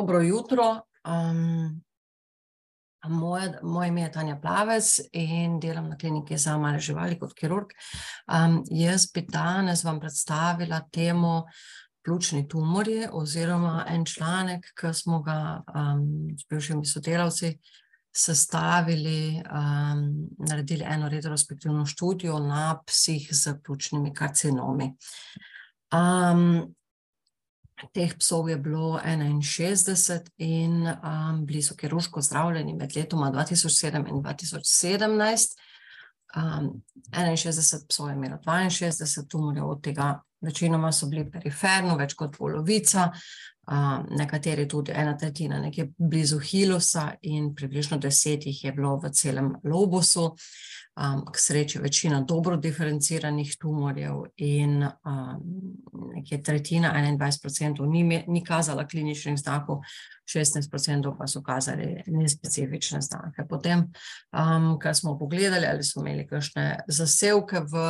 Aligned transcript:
Dobro 0.00 0.20
jutro. 0.20 0.80
Um, 1.04 1.82
moje, 3.08 3.58
moje 3.62 3.88
ime 3.88 4.02
je 4.02 4.12
Tanja 4.12 4.36
Plavec 4.40 5.00
in 5.12 5.60
delam 5.60 5.88
na 5.88 5.96
kliniki 5.96 6.38
za 6.38 6.58
male 6.58 6.78
živali 6.80 7.18
kot 7.18 7.34
kirurg. 7.36 7.74
Um, 8.32 8.62
jaz 8.70 9.10
bi 9.14 9.26
danes 9.28 9.84
vam 9.84 10.00
predstavila 10.00 10.80
temo 10.92 11.44
pljučni 12.04 12.48
tumori 12.48 13.06
oziroma 13.12 13.84
en 13.88 14.04
članek, 14.04 14.72
ki 14.80 14.94
smo 14.94 15.20
ga 15.22 15.60
um, 15.74 16.32
s 16.38 16.48
bivšimi 16.48 16.86
sodelavci 16.86 17.58
sestavili, 18.16 19.42
um, 19.52 20.28
naredili 20.48 20.84
eno 20.88 21.08
retrospektivno 21.08 21.86
študijo 21.86 22.38
na 22.38 22.82
psih 22.86 23.28
z 23.32 23.58
pljučnimi 23.64 24.14
karcinomi. 24.14 24.94
Um, 25.92 26.74
Teh 27.92 28.12
psov 28.18 28.48
je 28.50 28.56
bilo 28.56 29.00
61 29.04 30.30
in 30.38 30.86
um, 30.86 31.46
bili 31.46 31.62
so 31.62 31.76
kirurško 31.76 32.20
zdravljeni 32.20 32.74
med 32.74 32.96
letoma 32.96 33.30
2007 33.32 34.08
in 34.08 34.22
2017. 34.22 35.58
Um, 36.36 36.82
61 37.12 37.86
psov 37.88 38.08
je 38.08 38.14
imelo 38.14 38.38
62 38.46 39.28
tumorjev, 39.28 39.68
od 39.68 39.82
tega 39.82 40.20
večinoma 40.40 40.92
so 40.92 41.06
bili 41.06 41.30
periferno, 41.30 41.96
več 41.96 42.14
kot 42.14 42.36
polovica, 42.38 43.10
nekateri 44.10 44.68
tudi 44.68 44.92
ena 44.94 45.16
tretjina, 45.18 45.60
nekje 45.60 45.90
blizu 45.98 46.38
hilusa, 46.38 47.12
in 47.22 47.54
približno 47.54 47.98
deset 47.98 48.46
jih 48.46 48.64
je 48.64 48.72
bilo 48.72 48.96
v 48.98 49.12
celem 49.14 49.54
lobusu. 49.64 50.34
Um, 51.00 51.22
k 51.32 51.38
sreči 51.38 51.78
večina 51.78 52.20
dobro 52.20 52.56
diferenciranih 52.56 53.54
tumorjev 53.60 54.24
in 54.36 54.82
um, 54.82 55.38
nekje 56.16 56.42
tretjina, 56.42 56.90
21% 56.92 57.86
ni, 57.86 58.24
ni 58.26 58.42
kazala 58.44 58.86
kliničnih 58.88 59.38
znakov, 59.38 59.78
16% 60.34 61.14
pa 61.18 61.26
so 61.26 61.42
kazali 61.42 62.02
nespecifične 62.06 63.00
znake. 63.00 63.46
Potem, 63.48 63.86
um, 64.32 64.78
kar 64.82 64.94
smo 64.94 65.18
pogledali, 65.18 65.66
ali 65.66 65.84
so 65.84 66.02
imeli 66.02 66.26
kakšne 66.26 66.80
zasevke 66.88 67.62
v, 67.70 67.86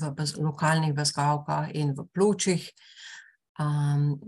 v 0.00 0.14
bez, 0.16 0.36
lokalnih 0.38 0.94
vezgavkah 0.96 1.74
in 1.74 1.92
v 1.98 2.06
pljučih, 2.14 2.70
um, 3.58 4.20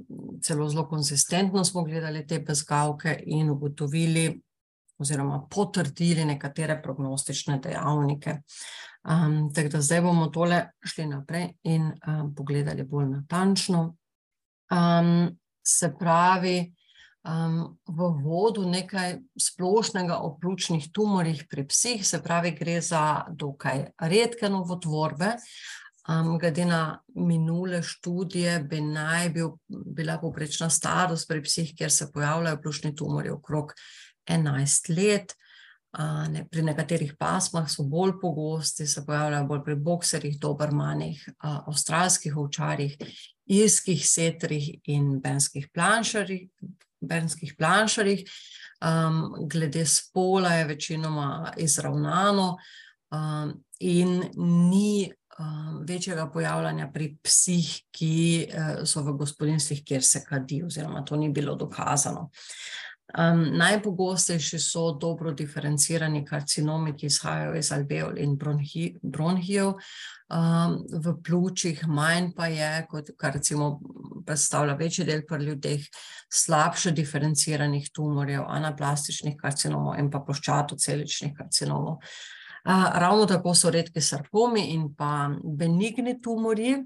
celo 0.43 0.69
zelo 0.69 0.89
konsistentno 0.89 1.65
smo 1.65 1.85
gledali 1.85 2.27
te 2.27 2.41
bezgavke 2.41 3.23
in 3.27 3.51
ugotovili, 3.51 4.41
oziroma 4.99 5.47
potrdili 5.51 6.25
nekatere 6.25 6.83
prognostične 6.83 7.59
dejavnike. 7.59 8.41
Um, 9.05 9.53
tako 9.55 9.69
da 9.69 9.81
zdaj 9.81 10.01
bomo 10.01 10.27
tole 10.27 10.65
šli 10.85 11.07
naprej 11.07 11.49
in 11.63 11.87
um, 12.07 12.35
pogledali 12.35 12.85
bolj 12.85 13.09
natančno. 13.09 13.97
Um, 14.71 15.39
se 15.67 15.95
pravi, 15.99 16.75
um, 17.25 17.79
v 17.89 18.11
vodu 18.23 18.67
nekaj 18.69 19.19
splošnega 19.41 20.19
o 20.19 20.35
pljučnih 20.41 20.91
tumorjih 20.93 21.47
pri 21.51 21.67
psih, 21.69 22.07
se 22.07 22.23
pravi, 22.23 22.51
gre 22.51 22.81
za 22.81 23.25
dokaj 23.29 23.87
redke 24.01 24.49
novotvorbe. 24.49 25.37
Um, 26.11 26.39
glede 26.39 26.65
na 26.65 27.03
minule 27.15 27.83
študije, 27.83 28.59
bi 28.61 28.81
naj 28.81 29.29
bil, 29.31 29.51
bila 29.69 30.19
poprečna 30.19 30.71
starost 30.71 31.29
pri 31.29 31.43
psih, 31.43 31.75
kjer 31.77 31.93
se 31.93 32.11
pojavljajo 32.13 32.61
pljučni 32.63 32.95
tumori, 32.97 33.31
okrog 33.31 33.73
11 34.27 34.91
let. 34.97 35.35
Ne, 36.31 36.45
pri 36.51 36.63
nekaterih 36.63 37.17
pasmah 37.19 37.67
so 37.71 37.83
bolj 37.83 38.13
pogosti, 38.23 38.87
se 38.87 39.03
pojavljajo 39.07 39.47
bolj 39.47 39.63
pri 39.65 39.75
bokserjih, 39.75 40.39
dobrmanih, 40.39 41.25
avstralskih 41.39 42.37
ovčarjih, 42.37 42.97
irskih 43.47 44.05
setrih 44.07 44.69
in 44.85 45.17
benskih 45.21 45.69
planšarjih. 45.75 46.49
Benskih 47.01 47.55
planšarjih. 47.59 48.25
Um, 48.81 49.35
glede 49.51 49.87
spola 49.87 50.55
je 50.55 50.65
večinoma 50.65 51.53
izravnano, 51.57 52.57
um, 53.11 53.65
in 53.79 54.23
ni 54.37 55.11
um, 55.41 55.81
večjega 55.89 56.29
pojavljanja 56.33 56.91
pri 56.93 57.17
psih, 57.23 57.71
ki 57.91 58.15
uh, 58.45 58.85
so 58.85 59.03
v 59.07 59.17
gospodinstvih, 59.23 59.85
kjer 59.85 60.05
se 60.05 60.25
kadi, 60.29 60.63
oziroma 60.67 61.05
to 61.05 61.17
ni 61.17 61.33
bilo 61.33 61.55
dokazano. 61.55 62.29
Um, 63.19 63.43
najpogostejši 63.59 64.59
so 64.59 64.93
dobro 64.93 65.33
diferencirani 65.33 66.23
karcinomi, 66.25 66.95
ki 66.97 67.07
izhajajo 67.07 67.57
iz 67.59 67.73
alveol 67.75 68.19
in 68.23 68.37
bronhi, 68.39 68.85
bronhijev 69.03 69.73
um, 69.73 70.77
v 70.93 71.15
pljučih, 71.25 71.83
manj 71.89 72.31
pa 72.37 72.47
je, 72.47 72.71
kot 72.91 73.11
kar 73.19 73.35
recimo 73.35 73.81
predstavlja 74.27 74.77
večji 74.79 75.05
del 75.09 75.25
pri 75.27 75.45
ljudeh, 75.45 75.89
slabše 76.31 76.93
diferenciranih 76.95 77.91
tumorjev, 77.95 78.45
anaplastičnih 78.47 79.35
karcinomov 79.41 79.99
in 79.99 80.11
pa 80.11 80.23
ploščatoceličnih 80.23 81.35
karcinomov. 81.39 81.99
Uh, 82.65 82.73
ravno 82.95 83.27
tako 83.27 83.55
so 83.55 83.71
redki 83.71 84.01
sarkomi 84.01 84.67
in 84.75 84.95
pa 84.95 85.31
benigni 85.45 86.21
tumorji, 86.23 86.77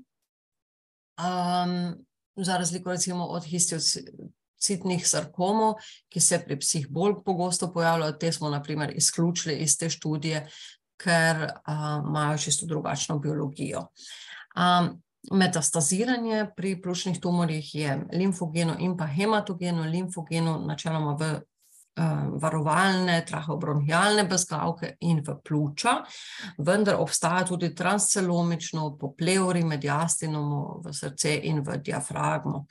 um, 1.19 1.95
za 2.37 2.57
razliko 2.57 2.91
recimo 2.91 3.25
od 3.25 3.45
histioceličnih 3.45 4.31
citnih 4.65 5.05
sarkomov, 5.09 5.79
ki 6.09 6.21
se 6.21 6.41
pri 6.45 6.59
psih 6.61 6.89
bolj 6.91 7.19
pogosto 7.25 7.71
pojavljajo. 7.73 8.17
Te 8.21 8.33
smo, 8.33 8.51
na 8.51 8.63
primer, 8.63 8.93
izključili 8.97 9.59
iz 9.65 9.79
te 9.79 9.91
študije, 9.91 10.47
ker 11.01 11.45
uh, 11.45 11.97
imajo 12.09 12.39
čisto 12.39 12.67
drugačno 12.67 13.19
biologijo. 13.19 13.89
Um, 14.57 14.95
metastaziranje 15.33 16.47
pri 16.57 16.77
pljučnih 16.83 17.21
tumorjih 17.21 17.75
je 17.75 17.99
limfogeno 18.13 18.77
in 18.79 18.97
pa 18.97 19.07
hematogeno. 19.07 19.83
Limfogeno, 19.83 20.59
načeloma 20.67 21.17
v 21.21 21.33
varovalne, 22.43 23.21
traheobronhialne 23.27 24.25
bezgavke 24.29 24.97
in 25.07 25.23
v 25.27 25.37
pljuča, 25.45 25.95
vendar 26.59 26.99
obstaja 26.99 27.45
tudi 27.47 27.75
transcelomično, 27.75 28.97
po 28.99 29.13
pleuri, 29.15 29.65
mediastinomu, 29.65 30.81
v 30.85 30.93
srce 30.93 31.39
in 31.51 31.63
v 31.63 31.79
diafragmo. 31.79 32.67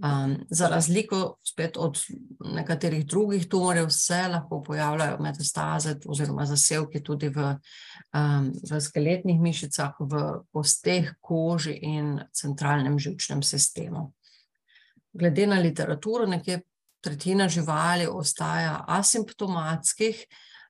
Um, 0.00 0.36
za 0.50 0.68
razliko 0.68 1.36
spet 1.44 1.76
od 1.76 1.98
nekaterih 2.40 3.06
drugih 3.06 3.48
tumorjev, 3.48 3.90
se 3.90 4.28
lahko 4.28 4.62
pojavljajo 4.62 5.18
metastaze 5.20 5.94
oziroma 6.06 6.46
zasevki 6.46 7.02
tudi 7.04 7.28
v, 7.28 7.50
um, 8.16 8.48
v 8.70 8.80
skeletnih 8.80 9.40
mišicah, 9.40 10.00
v 10.00 10.22
kosteh, 10.52 11.12
koži 11.20 11.74
in 11.82 12.16
centralnem 12.32 12.98
žilčnem 12.98 13.42
sistemu. 13.42 14.12
Glede 15.12 15.46
na 15.46 15.60
literaturo, 15.60 16.26
nekje 16.26 16.62
tretjina 17.00 17.48
živali 17.48 18.06
ostaja 18.06 18.84
asimptomatskih 18.88 20.24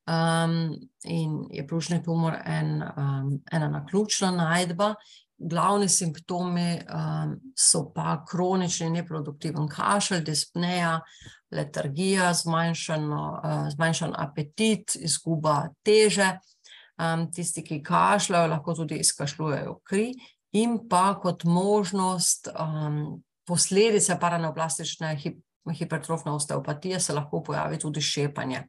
um, 0.07 0.77
in 1.05 1.41
je 1.51 1.67
pljučni 1.67 2.03
tumor 2.03 2.37
en, 2.45 2.83
um, 2.83 3.41
ena 3.53 3.69
naključna 3.69 4.31
najdba 4.31 4.95
glavni 5.41 5.89
simptomi 5.89 6.81
um, 6.95 7.37
so 7.57 7.87
pa 7.95 8.25
kronični 8.29 8.91
neproduktiven 8.91 9.69
kašelj, 9.69 10.25
dispneja, 10.25 11.01
letargija, 11.51 12.31
uh, 12.31 13.69
zmanjšan 13.75 14.15
apetit, 14.17 14.97
izguba 15.01 15.69
teže. 15.83 16.39
Um, 17.01 17.31
tisti, 17.33 17.65
ki 17.65 17.83
kašljajo, 17.83 18.51
lahko 18.53 18.75
tudi 18.77 18.99
izkašljujejo 19.01 19.79
kri, 19.89 20.11
in 20.53 20.77
pa 20.89 21.15
kot 21.23 21.45
možnost 21.49 22.51
um, 22.53 23.23
posledice 23.49 24.19
paraneoplastične 24.21 25.15
hip 25.17 25.39
hipertrofne 25.69 26.33
osteopatije 26.33 27.01
se 27.01 27.13
lahko 27.13 27.43
pojavi 27.43 27.79
tudi 27.79 28.01
šepanje. 28.01 28.65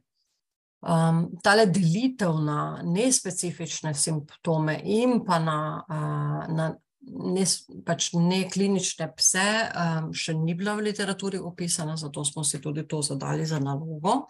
Um, 0.82 1.28
tale 1.42 1.66
delitev 1.66 2.40
na 2.42 2.82
nespecifične 2.82 3.94
simptome 3.94 4.80
in 4.84 5.20
pa 5.24 5.38
na, 5.38 5.58
uh, 5.88 6.54
na 6.54 6.72
ne, 7.06 7.44
pač 7.86 8.10
neklinične 8.18 9.08
pse 9.16 9.46
um, 9.68 10.10
še 10.14 10.34
ni 10.38 10.56
bila 10.58 10.74
v 10.78 10.88
literaturi 10.88 11.38
opisana, 11.38 11.96
zato 11.96 12.24
smo 12.26 12.44
si 12.44 12.60
tudi 12.62 12.86
to 12.88 13.02
zadali 13.02 13.46
za 13.46 13.60
nalogo. 13.62 14.24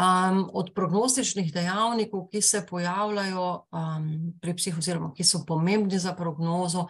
Um, 0.00 0.46
od 0.56 0.70
prognostičnih 0.74 1.50
dejavnikov, 1.52 2.28
ki 2.32 2.40
se 2.40 2.62
pojavljajo 2.66 3.46
um, 3.68 4.06
pri 4.40 4.54
psih, 4.56 4.78
oziroma 4.78 5.10
ki 5.12 5.24
so 5.28 5.42
pomembni 5.44 5.98
za 6.00 6.14
prognozo, 6.16 6.86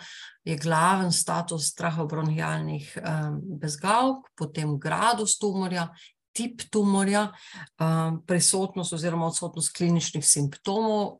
je 0.47 0.55
glaven 0.57 1.11
status 1.13 1.73
strahobronhijalnih 1.73 2.93
um, 3.01 3.41
bezgavk, 3.59 4.31
potem 4.39 4.79
gradus 4.79 5.39
tumorja 5.43 5.89
tip 6.33 6.63
tumorja, 6.71 7.33
um, 7.81 8.21
prisotnost 8.27 8.93
oziroma 8.93 9.27
odsotnost 9.27 9.75
kliničnih 9.77 10.27
simptomov, 10.27 11.19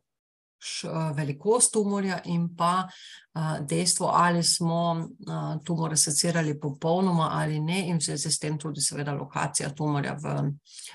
velikost 1.15 1.73
tumorja 1.73 2.21
in 2.25 2.55
pa 2.55 2.87
uh, 2.87 3.65
dejstvo, 3.67 4.07
ali 4.13 4.43
smo 4.43 4.91
uh, 4.91 5.63
tumore 5.63 5.97
secirali 5.97 6.59
popolnoma 6.59 7.29
ali 7.33 7.59
ne, 7.59 7.87
in 7.87 7.97
vse 7.97 8.17
s 8.17 8.39
tem 8.39 8.57
tudi, 8.59 8.81
seveda, 8.81 9.13
lokacija 9.13 9.69
tumorja 9.75 10.17
v, 10.21 10.51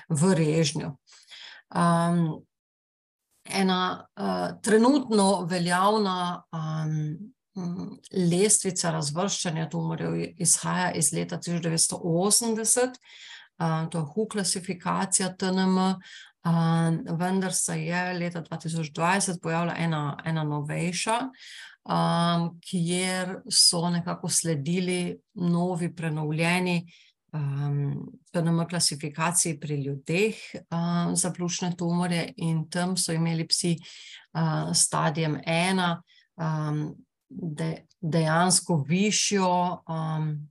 v 0.09 0.33
režnju. 0.33 0.91
Um, 1.75 2.45
ena 3.43 4.05
uh, 4.15 4.61
trenutno 4.61 5.45
veljavna 5.49 6.43
um, 6.51 7.33
lestvica 8.11 8.91
razvrščanja 8.91 9.69
tumorjev 9.69 10.15
izhaja 10.37 10.91
iz 10.93 11.11
leta 11.13 11.37
1980, 11.37 12.99
to 13.89 13.97
je 13.97 14.05
HU 14.13 14.27
klasifikacija 14.29 15.31
TNM, 15.33 15.77
vendar 17.19 17.53
se 17.53 17.83
je 17.83 18.13
leta 18.13 18.41
2020 18.41 19.41
pojavila 19.41 19.75
ena, 19.77 20.17
ena 20.25 20.43
novejša, 20.43 21.19
kjer 22.69 23.35
so 23.49 23.89
nekako 23.89 24.29
sledili 24.29 25.17
novi, 25.33 25.95
prenovljeni 25.95 26.93
TNM 28.31 28.67
klasifikaciji 28.69 29.59
pri 29.59 29.75
ljudeh 29.83 30.35
za 31.13 31.31
pljučne 31.33 31.75
tumorje 31.77 32.33
in 32.37 32.69
tam 32.69 32.97
so 32.97 33.11
imeli 33.11 33.47
psi 33.47 33.77
stadijem 34.73 35.39
ena, 35.45 36.01
de, 37.29 37.85
dejansko 38.01 38.83
višjo, 38.87 39.83
um, 39.87 40.49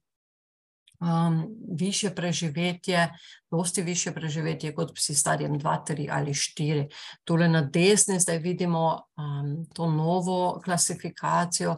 um, 1.00 1.46
više 1.78 2.10
preživetje, 2.10 3.08
dosti 3.50 3.82
više 3.82 4.12
preživetje 4.12 4.75
kot 4.75 4.94
psi 4.94 5.14
stadijem 5.14 5.60
2, 5.60 5.78
3 5.88 6.08
ali 6.12 6.31
4. 6.31 6.88
Tole 7.25 7.48
na 7.48 7.62
desni 7.62 8.20
zdaj 8.20 8.38
vidimo 8.38 9.00
um, 9.16 9.66
to 9.75 9.90
novo 9.90 10.60
klasifikacijo, 10.64 11.76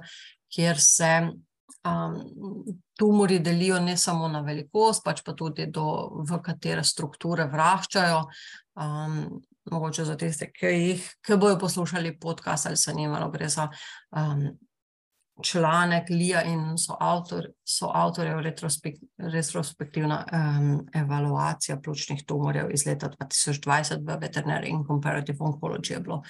kjer 0.55 0.77
se 0.81 1.29
um, 1.85 2.23
tumori 2.99 3.39
delijo 3.39 3.81
ne 3.81 3.97
samo 3.97 4.29
na 4.29 4.41
velikost, 4.41 5.05
pač 5.05 5.23
pa 5.25 5.33
tudi 5.33 5.67
do, 5.67 5.85
v 6.29 6.41
katere 6.43 6.85
strukture 6.85 7.47
vraščajo. 7.47 8.25
Um, 8.79 9.43
mogoče 9.71 10.05
za 10.05 10.17
tiste, 10.17 10.49
ki 10.53 10.67
jih, 10.67 11.09
ki 11.27 11.37
bojo 11.37 11.59
poslušali 11.59 12.19
podcast 12.19 12.67
ali 12.67 12.77
se 12.77 12.93
njimalo, 12.95 13.31
gre 13.31 13.49
za 13.49 13.69
um, 14.11 14.49
članek 15.43 16.09
Lija 16.11 16.43
in 16.43 16.79
so, 16.79 16.97
avtor, 17.01 17.47
so 17.65 17.91
avtorjev 17.95 18.41
retrospektivna 19.19 20.25
um, 20.33 20.87
evaluacija 20.95 21.81
pljučnih 21.81 22.25
tumorjev 22.27 22.71
iz 22.71 22.87
leta 22.87 23.09
2020 23.21 24.05
v 24.07 24.19
Veterinary 24.21 24.69
in 24.69 24.85
Comparative 24.87 25.39
Oncology 25.39 25.93
je 25.93 26.01
bilo 26.01 26.23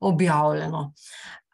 objavljeno. 0.00 0.92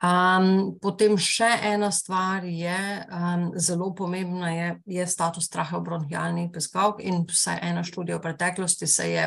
Um, 0.01 0.79
potem 0.81 1.19
še 1.21 1.49
ena 1.75 1.91
stvar 1.93 2.45
je, 2.45 3.07
um, 3.13 3.51
zelo 3.61 3.91
pomembna 3.95 4.51
je, 4.51 4.71
je 4.87 5.07
status 5.07 5.45
straha 5.45 5.81
bronhialnih 5.81 6.49
bezgavk 6.53 7.03
in 7.05 7.27
vsaj 7.29 7.61
ena 7.63 7.85
študija 7.85 8.17
v 8.17 8.23
preteklosti 8.25 8.87
se 8.87 9.11
je 9.11 9.27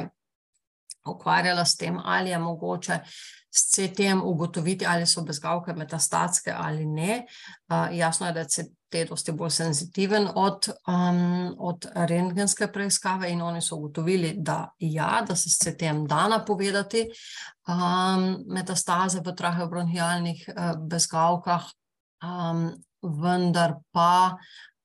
ukvarjala 1.09 1.65
s 1.65 1.75
tem, 1.77 1.99
ali 2.03 2.29
je 2.29 2.39
mogoče 2.39 2.99
s 3.55 3.75
CT-jem 3.75 4.21
ugotoviti, 4.23 4.85
ali 4.85 5.05
so 5.05 5.21
bezgavke 5.21 5.73
metastatske 5.73 6.53
ali 6.57 6.85
ne. 6.85 7.25
Uh, 7.69 7.97
jasno 7.97 8.27
je, 8.27 8.33
da 8.33 8.39
je 8.39 8.47
CT 8.49 9.09
dosti 9.09 9.31
bolj 9.31 9.49
senzitiven 9.49 10.27
od, 10.35 10.69
um, 10.87 11.55
od 11.57 11.85
rentgenske 11.95 12.67
preiskave 12.67 13.29
in 13.29 13.41
oni 13.41 13.61
so 13.61 13.75
ugotovili, 13.75 14.33
da 14.37 14.69
ja, 14.79 15.23
da 15.27 15.35
se 15.35 15.49
s 15.49 15.59
CT-jem 15.59 16.05
da 16.07 16.27
napovedati 16.27 17.05
um, 17.67 18.43
metastaze 18.47 19.21
v 19.25 19.35
traheobronhialnih 19.35 20.49
uh, 20.49 20.71
bezgavkah, 20.89 21.69
um, 22.23 22.69
vendar 23.21 23.75
pa 23.91 24.37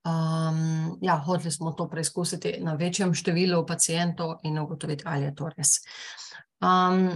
Um, 0.09 0.97
ja, 1.01 1.17
hoteli 1.25 1.51
smo 1.51 1.71
to 1.71 1.89
preizkusiti 1.89 2.55
na 2.63 2.73
večjem 2.79 3.13
številu 3.13 3.65
pacijentov 3.67 4.39
in 4.43 4.59
ugotoviti, 4.59 5.05
ali 5.05 5.27
je 5.27 5.35
to 5.35 5.49
res. 5.53 5.75
Um, 6.63 7.11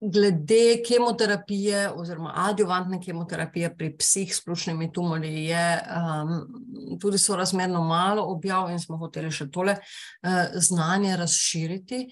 glede 0.00 0.82
kemoterapije 0.88 1.90
oziroma 1.90 2.32
adjuvantne 2.36 3.00
kemoterapije 3.00 3.76
pri 3.76 3.96
psih 3.96 4.34
s 4.36 4.44
pljučnimi 4.44 4.92
tumori 4.92 5.44
je 5.44 5.80
um, 5.80 6.98
tudi 7.00 7.18
sorazmerno 7.18 7.84
malo 7.84 8.22
objav 8.22 8.70
in 8.70 8.80
smo 8.80 8.98
hoteli 8.98 9.30
še 9.32 9.48
tole 9.50 9.76
uh, 9.78 10.30
znanje 10.54 11.16
razširiti, 11.16 12.06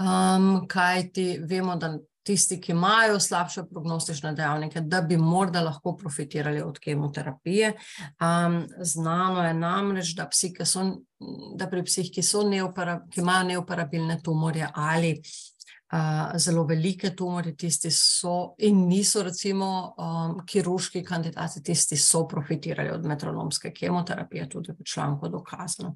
um, 0.00 0.66
kajti 0.68 1.40
vemo, 1.48 1.76
da 1.76 1.96
tisti, 2.22 2.60
ki 2.60 2.72
imajo 2.72 3.20
slabše 3.20 3.64
prognostične 3.70 4.32
dejavnike, 4.32 4.80
da 4.80 5.00
bi 5.02 5.16
morda 5.16 5.60
lahko 5.60 5.96
profitirali 5.96 6.62
od 6.62 6.78
kemoterapije. 6.78 7.72
Um, 8.20 8.66
znano 8.78 9.46
je 9.46 9.54
namreč, 9.54 10.14
da, 10.16 10.28
psi, 10.28 10.52
so, 10.64 10.84
da 11.58 11.68
pri 11.70 11.84
psih, 11.84 12.10
ki, 12.14 12.22
ki 13.10 13.20
imajo 13.20 13.48
neoperabilne 13.48 14.20
tumorje 14.22 14.68
ali 14.74 15.16
uh, 15.92 16.38
zelo 16.38 16.64
velike 16.64 17.10
tumorje, 17.16 17.56
tisti 17.56 17.90
so 17.90 18.54
in 18.58 18.86
niso 18.88 19.22
recimo 19.22 19.94
um, 19.98 20.38
kirurški 20.46 21.04
kandidati, 21.04 21.62
tisti 21.62 21.96
so 21.96 22.26
profitirali 22.28 22.90
od 22.90 23.06
metronomske 23.06 23.72
kemoterapije, 23.72 24.48
tudi 24.48 24.72
v 24.72 24.84
članku 24.84 25.28
dokazano. 25.28 25.94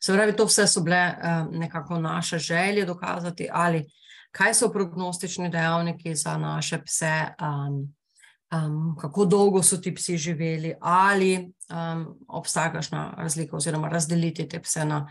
Se 0.00 0.12
pravi, 0.12 0.36
to 0.36 0.44
vse 0.44 0.66
so 0.66 0.82
bile 0.82 1.14
um, 1.14 1.48
nekako 1.58 1.98
naše 1.98 2.38
želje 2.38 2.84
dokazati 2.84 3.48
ali 3.52 3.86
kaj 4.30 4.54
so 4.54 4.72
prognostični 4.72 5.50
dejavniki 5.50 6.14
za 6.14 6.36
naše 6.38 6.82
pse, 6.84 7.14
um, 7.40 7.94
um, 8.52 8.96
kako 9.00 9.24
dolgo 9.24 9.62
so 9.62 9.76
ti 9.76 9.94
psi 9.94 10.16
živeli, 10.16 10.74
ali 10.80 11.52
um, 11.70 12.18
obstaja 12.28 12.72
kakšna 12.72 13.14
razlika, 13.16 13.56
oziroma 13.56 13.88
razdeliti 13.88 14.48
te 14.48 14.60
pse 14.62 14.84
na 14.84 15.06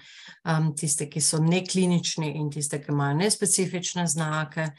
um, 0.45 0.75
tiste, 0.75 1.09
ki 1.09 1.21
so 1.21 1.39
neklinični 1.39 2.31
in 2.37 2.51
tiste, 2.51 2.81
ki 2.81 2.91
imajo 2.91 3.17
nespecifične 3.17 4.07
znake, 4.07 4.69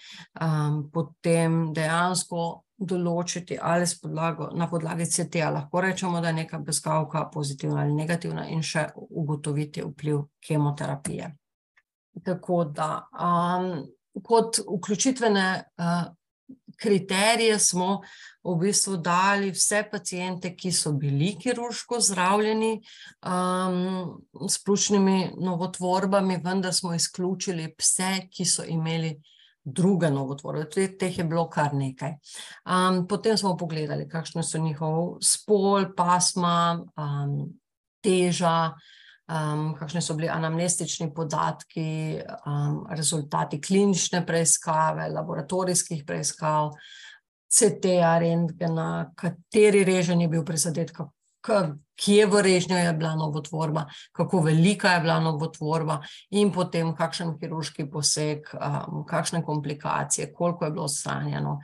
um, 0.40 0.88
potem 0.92 1.68
dejansko. 1.74 2.62
Določiti 2.78 3.56
ali 3.58 3.88
podlago, 4.02 4.52
na 4.54 4.68
podlagi 4.70 5.02
CT-ja 5.10 5.48
lahko 5.50 5.80
rečemo, 5.82 6.20
da 6.22 6.28
je 6.30 6.36
neka 6.36 6.60
bezgavka 6.62 7.24
pozitivna 7.34 7.80
ali 7.82 7.96
negativna, 7.96 8.44
in 8.46 8.62
še 8.62 8.84
ugotoviti 8.94 9.82
vpliv 9.82 10.20
kemoterapije. 10.46 11.32
Tako 12.22 12.60
da 12.64 13.08
um, 13.10 13.82
kot 14.22 14.60
vključitvene 14.66 15.64
uh, 15.78 16.14
kriterije 16.78 17.58
smo 17.58 18.00
v 18.44 18.54
bistvu 18.56 18.96
dali 18.96 19.50
vse 19.50 19.82
pacijente, 19.90 20.54
ki 20.56 20.72
so 20.72 20.92
bili 20.92 21.34
kirurško 21.40 22.00
zdravljeni 22.00 22.80
um, 23.26 24.22
s 24.48 24.64
pljučnimi 24.64 25.32
novotvorbami, 25.40 26.40
vendar 26.44 26.74
smo 26.74 26.94
izključili 26.94 27.74
vse, 27.78 28.28
ki 28.30 28.44
so 28.44 28.64
imeli 28.64 29.18
druge 29.64 30.10
novotvorbe. 30.10 30.68
Tudi 30.70 30.98
teh 30.98 31.18
je 31.18 31.24
bilo 31.24 31.48
kar 31.50 31.74
nekaj. 31.74 32.14
Um, 32.64 33.06
potem 33.08 33.36
smo 33.36 33.56
pogledali, 33.56 34.08
kakšne 34.08 34.42
so 34.42 34.58
njihov 34.58 35.18
spol, 35.22 35.90
pasma, 35.96 36.84
um, 36.96 37.50
teža, 38.00 38.72
um, 39.28 39.74
kakšni 39.78 40.02
so 40.02 40.16
bili 40.16 40.28
anamnestični 40.28 41.12
podatki, 41.14 42.20
um, 42.46 42.86
rezultati 42.90 43.60
klinične 43.60 44.24
preiskave, 44.26 45.08
laboratorijskih 45.12 46.04
preiskav, 46.06 46.72
CT-ja, 47.48 48.18
rentgena, 48.20 49.12
kateri 49.16 49.84
režen 49.84 50.20
je 50.20 50.28
bil 50.28 50.44
prizadet, 50.44 50.92
kje 51.98 52.26
v 52.28 52.42
režnju 52.44 52.76
je 52.76 52.92
bila 52.92 53.14
novotvorba, 53.16 53.86
kako 54.12 54.42
velika 54.44 54.92
je 54.96 55.00
bila 55.00 55.16
novotvorba, 55.20 56.00
in 56.30 56.52
potem 56.52 56.92
kakšen 56.96 57.38
kirurški 57.40 57.88
poseg, 57.90 58.50
um, 58.52 59.04
kakšne 59.08 59.42
komplikacije, 59.44 60.32
koliko 60.32 60.64
je 60.64 60.70
bilo 60.70 60.84
odstranjeno. 60.84 61.58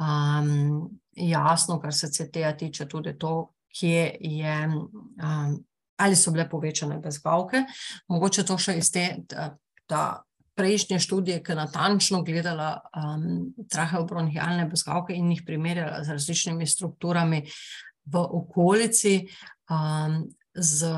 Um, 0.00 0.90
jasno, 1.14 1.78
kar 1.80 1.94
se 1.94 2.10
CT-ja 2.10 2.56
tiče, 2.56 2.88
tudi 2.88 3.18
to, 3.18 3.52
kje 3.70 4.16
je 4.20 4.56
um, 4.66 5.58
ali 6.00 6.16
so 6.16 6.32
bile 6.32 6.48
povečane 6.48 6.98
bezgavke. 6.98 7.64
Mogoče 8.08 8.44
to 8.48 8.58
še 8.58 8.78
iz 8.80 8.90
te 8.92 9.06
ta 9.90 10.22
prejšnje 10.60 10.98
študije, 11.00 11.42
ki 11.42 11.52
je 11.52 11.56
natančno 11.56 12.22
gledala 12.22 12.70
um, 12.92 13.52
traheobronhialne 13.70 14.66
bezgavke 14.68 15.16
in 15.16 15.30
jih 15.32 15.42
primerjala 15.46 16.02
z 16.04 16.16
različnimi 16.16 16.66
strukturami 16.66 17.42
v 18.04 18.20
okolici, 18.20 19.14
um, 19.70 20.18
z, 20.54 20.90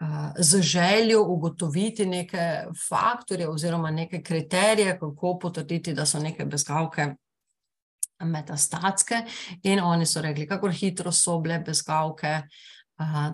uh, 0.00 0.32
z 0.38 0.62
željo 0.62 1.22
ugotoviti 1.22 2.06
neke 2.06 2.66
faktorje 2.88 3.48
oziroma 3.48 3.90
neke 3.90 4.22
kriterije, 4.22 4.98
kako 4.98 5.38
potrditi, 5.38 5.94
da 5.94 6.06
so 6.06 6.18
neke 6.18 6.44
bezgavke. 6.44 7.14
Metastatske, 8.16 9.18
in 9.68 9.80
oni 9.84 10.06
so 10.08 10.22
rekli, 10.24 10.46
kako 10.48 10.70
hitro 10.72 11.12
so 11.12 11.34
bile 11.44 11.58
bezgavke, 11.60 12.30
uh, 12.40 12.75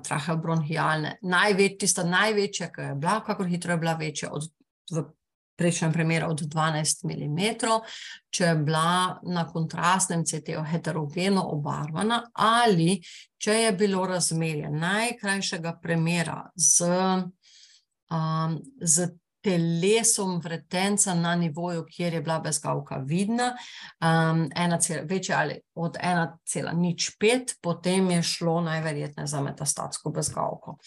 traheobronhialne. 0.04 1.16
Največ, 1.23 1.78
tista 1.81 2.04
največja, 2.04 2.71
ki 2.75 2.88
je 2.88 2.95
bila, 2.95 3.21
kako 3.25 3.45
hitro 3.45 3.76
je 3.76 3.78
bila 3.78 3.95
večja, 3.95 4.33
od, 4.33 4.49
v 4.90 5.04
prejšnjem 5.57 5.92
primeru 5.92 6.31
od 6.31 6.40
12 6.40 7.04
mm, 7.04 7.38
če 8.31 8.45
je 8.45 8.54
bila 8.57 9.21
na 9.23 9.45
kontrastnem 9.47 10.25
CT-u 10.26 10.64
heterogeno 10.66 11.45
obarvana, 11.54 12.23
ali 12.35 12.99
če 13.38 13.59
je 13.66 13.73
bilo 13.73 14.07
razmerje 14.07 14.71
najkrajšega 14.71 15.76
premjera 15.83 16.40
z, 16.57 16.88
um, 18.11 18.59
z 18.81 19.09
telesom 19.43 20.41
vretenca 20.41 21.15
na 21.15 21.35
nivoju, 21.37 21.85
kjer 21.91 22.15
je 22.15 22.23
bila 22.23 22.39
bezgavka 22.41 22.97
vidna, 22.97 23.53
um, 24.01 24.49
ena 24.57 24.79
cel, 24.81 25.05
večja 25.05 25.39
ali 25.39 25.61
od 25.75 25.97
1,05, 26.03 27.55
potem 27.63 28.11
je 28.11 28.23
šlo 28.23 28.61
najverjetneje 28.61 29.27
za 29.27 29.41
metastatsko 29.41 30.11
bezgavko. 30.11 30.79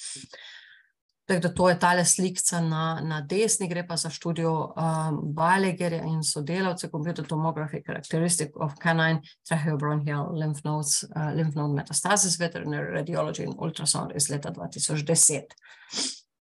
Tako 1.26 1.42
da 1.42 1.54
to 1.54 1.70
je 1.70 1.80
tale 1.80 2.06
slika 2.06 2.62
na, 2.62 3.00
na 3.04 3.22
desni, 3.22 3.68
gre 3.68 3.88
pa 3.88 3.98
za 3.98 4.10
študijo 4.10 4.54
um, 4.54 5.20
Balegerja 5.24 6.04
in 6.04 6.24
sodelavce 6.24 6.90
Computer 6.90 7.26
Tomography 7.26 7.82
Characteristic 7.86 8.50
of 8.56 8.74
Canine 8.84 9.22
Tracheobronchial 9.50 10.40
Lymph 10.40 10.62
Nodes, 10.64 11.04
uh, 11.04 11.34
Lymph 11.36 11.56
Node 11.56 11.74
Metastasis, 11.74 12.40
Veterinary 12.40 12.92
Radiology 12.92 13.44
in 13.44 13.54
Ultrasound 13.58 14.12
iz 14.16 14.30
leta 14.30 14.52
2010. 14.52 15.42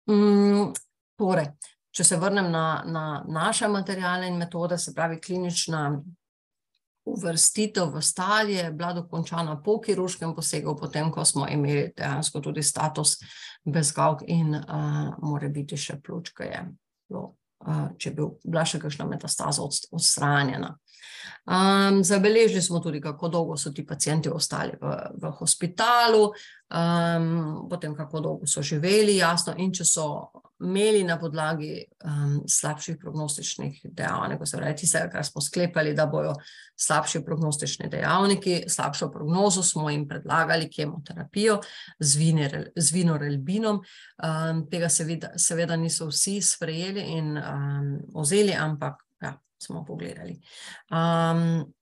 Mm, 0.09 0.73
torej, 1.17 1.47
če 1.93 2.03
se 2.03 2.17
vrnem 2.17 2.51
na, 2.51 2.83
na 2.85 3.05
naše 3.29 3.67
materijale 3.67 4.27
in 4.27 4.37
metode, 4.41 4.77
se 4.77 4.93
pravi 4.93 5.21
klinična 5.21 6.01
uvrstitev 7.05 7.91
v 7.93 8.01
stanje, 8.01 8.53
je 8.53 8.71
bila 8.71 8.93
dokončana 8.93 9.57
po 9.61 9.79
kirurškem 9.81 10.35
posegu, 10.35 10.75
potem 10.79 11.11
ko 11.11 11.25
smo 11.25 11.47
imeli 11.47 11.91
dejansko 11.97 12.39
tudi 12.41 12.63
status 12.63 13.17
bezgavk 13.65 14.23
in 14.27 14.55
uh, 14.55 15.13
more 15.21 15.49
biti 15.49 15.77
še 15.77 15.99
pljučka 16.03 16.47
je 16.47 16.61
bilo, 17.09 17.25
uh, 17.67 17.89
če 17.99 18.13
bil, 18.15 18.31
bila 18.43 18.63
še 18.65 18.79
kakšna 18.79 19.07
metastaza 19.09 19.63
odstranjena. 19.91 20.77
Um, 21.43 21.99
zabeležili 22.03 22.61
smo 22.61 22.79
tudi, 22.79 23.01
kako 23.03 23.27
dolgo 23.27 23.57
so 23.57 23.71
ti 23.75 23.83
pacijenti 23.85 24.31
ostali 24.31 24.77
v, 24.81 24.95
v 25.19 25.31
hospitalu, 25.39 26.29
um, 26.69 27.67
potem 27.69 27.95
kako 27.95 28.19
dolgo 28.19 28.47
so 28.47 28.61
živeli, 28.61 29.17
jasno, 29.17 29.55
in 29.57 29.73
če 29.73 29.85
so 29.85 30.07
imeli 30.63 31.03
na 31.03 31.17
podlagi 31.19 31.83
um, 32.05 32.41
slabših 32.47 32.97
prognostičnih 33.01 33.81
dejavnikov, 33.83 34.47
se 34.47 34.57
pravi, 34.57 34.75
tistega, 34.79 35.09
kar 35.11 35.25
smo 35.25 35.41
sklepali, 35.41 35.93
da 35.93 36.05
bodo 36.07 36.33
slabši 36.79 37.23
prognostični 37.25 37.89
dejavniki, 37.91 38.63
slabšo 38.69 39.09
prognozo 39.11 39.63
smo 39.63 39.89
jim 39.89 40.07
predlagali 40.07 40.69
kemoterapijo 40.71 41.59
z 41.99 42.91
vinorelbinom. 42.93 43.81
Um, 44.23 44.65
tega 44.71 44.89
seveda, 44.89 45.33
seveda 45.37 45.75
niso 45.75 46.07
vsi 46.11 46.39
sprejeli 46.41 47.07
in 47.17 47.37
um, 47.37 47.93
ozeli, 48.15 48.55
ampak 48.55 49.03
ja, 49.21 49.35
smo 49.59 49.85
pogledali. 49.85 50.39
Um, 50.91 51.73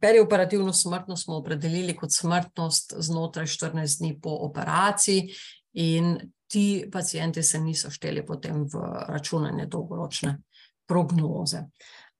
Perioperativno 0.00 0.72
smrtnost 0.72 1.24
smo 1.24 1.36
opredelili 1.36 1.96
kot 1.96 2.12
smrtnost 2.12 2.94
znotraj 2.98 3.46
14 3.46 3.98
dni 3.98 4.20
po 4.20 4.30
operaciji, 4.30 5.28
in 5.74 6.18
ti 6.46 6.88
pacijenti 6.92 7.42
se 7.42 7.60
niso 7.60 7.90
šteli 7.90 8.26
potem 8.26 8.64
v 8.64 8.80
računanje 9.08 9.66
dolgoročne 9.66 10.38
prognoze. 10.86 11.64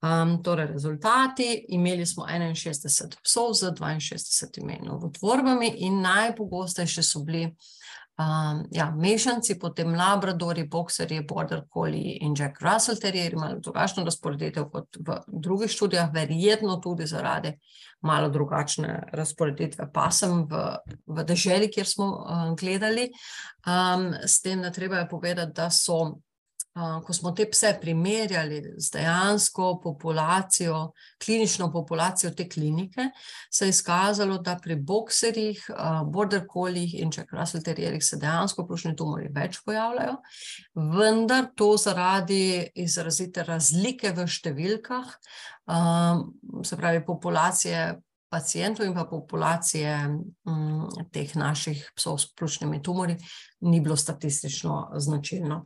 Um, 0.04 0.42
torej, 0.42 0.66
rezultati: 0.66 1.64
imeli 1.68 2.06
smo 2.06 2.26
61 2.26 3.16
psov 3.22 3.54
z 3.54 3.72
62 3.72 4.84
novotvorbami, 4.84 5.68
in 5.76 6.00
najpogostejše 6.00 7.02
so 7.02 7.22
bili 7.24 7.44
um, 8.18 8.66
ja, 8.70 8.90
mešanci, 8.90 9.58
potem 9.58 9.94
labradori, 9.94 10.66
boxerji, 10.68 11.22
border 11.28 11.62
collie 11.72 12.18
in 12.20 12.34
Jack 12.38 12.60
Russell 12.60 13.00
terrier, 13.00 13.36
malo 13.36 13.58
drugačno 13.60 14.04
razporeditev 14.04 14.68
kot 14.72 14.98
v 15.00 15.16
drugih 15.26 15.70
študijah, 15.70 16.12
verjetno 16.12 16.76
tudi 16.76 17.06
zaradi 17.06 17.54
malo 18.00 18.28
drugačne 18.28 19.08
razporeditve 19.12 19.88
pasem 19.92 20.44
v, 20.50 20.66
v 21.06 21.24
deželi, 21.24 21.70
kjer 21.72 21.88
smo 21.88 22.10
uh, 22.12 22.44
gledali. 22.60 23.08
Um, 23.64 24.12
s 24.26 24.42
tem, 24.42 24.60
da 24.62 24.70
treba 24.70 25.00
je 25.00 25.08
povedati, 25.08 25.52
da 25.56 25.70
so 25.70 26.18
ko 26.74 27.12
smo 27.12 27.30
te 27.30 27.46
pse 27.50 27.76
primerjali 27.80 28.60
z 28.76 28.90
dejansko 28.96 29.80
populacijo, 29.82 30.92
klinično 31.24 31.68
populacijo 31.72 32.32
te 32.34 32.48
klinike, 32.48 33.08
se 33.50 33.66
je 33.66 33.68
izkazalo, 33.68 34.38
da 34.38 34.56
pri 34.62 34.76
bokserjih, 34.76 35.68
border 36.10 36.46
collih 36.52 36.96
in 36.98 37.12
če 37.14 37.26
krasel 37.30 37.62
terjerih 37.62 38.02
se 38.04 38.18
dejansko 38.18 38.66
plušni 38.66 38.96
tumori 38.96 39.30
več 39.34 39.60
pojavljajo, 39.64 40.16
vendar 40.74 41.46
to 41.54 41.76
zaradi 41.78 42.66
izrazite 42.74 43.44
razlike 43.46 44.10
v 44.16 44.26
številkah, 44.26 45.14
se 46.64 46.76
pravi 46.76 47.04
populacije 47.06 47.84
pacijentov 48.34 48.88
in 48.88 48.96
pa 48.96 49.04
populacije 49.06 49.94
teh 51.14 51.36
naših 51.38 51.84
psov 51.94 52.18
s 52.18 52.26
plušnimi 52.34 52.82
tumori 52.82 53.14
ni 53.60 53.80
bilo 53.80 53.96
statistično 53.96 54.90
značilno. 54.98 55.60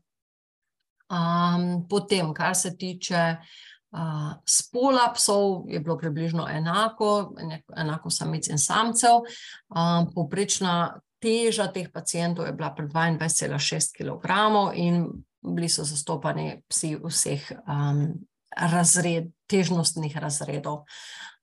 Um, 1.08 1.88
potem, 1.88 2.34
kar 2.34 2.56
se 2.56 2.76
tiče 2.76 3.36
uh, 3.38 4.32
spola 4.44 5.12
psov, 5.14 5.64
je 5.68 5.80
bilo 5.80 5.98
približno 5.98 6.48
enako, 6.50 7.34
enako 7.76 8.10
samic 8.10 8.48
in 8.48 8.58
samcev. 8.58 9.24
Um, 9.68 10.10
poprečna 10.14 11.00
teža 11.22 11.70
teh 11.72 11.88
pacijentov 11.92 12.46
je 12.46 12.52
bila 12.52 12.70
pri 12.74 12.86
22,6 12.86 13.96
kg 13.96 14.26
in 14.74 15.06
bili 15.40 15.68
so 15.68 15.84
zastopani 15.84 16.62
psi 16.68 16.96
vseh 17.04 17.52
um, 17.66 18.12
razred, 18.56 19.32
težnostnih 19.46 20.16
razredov. 20.16 20.84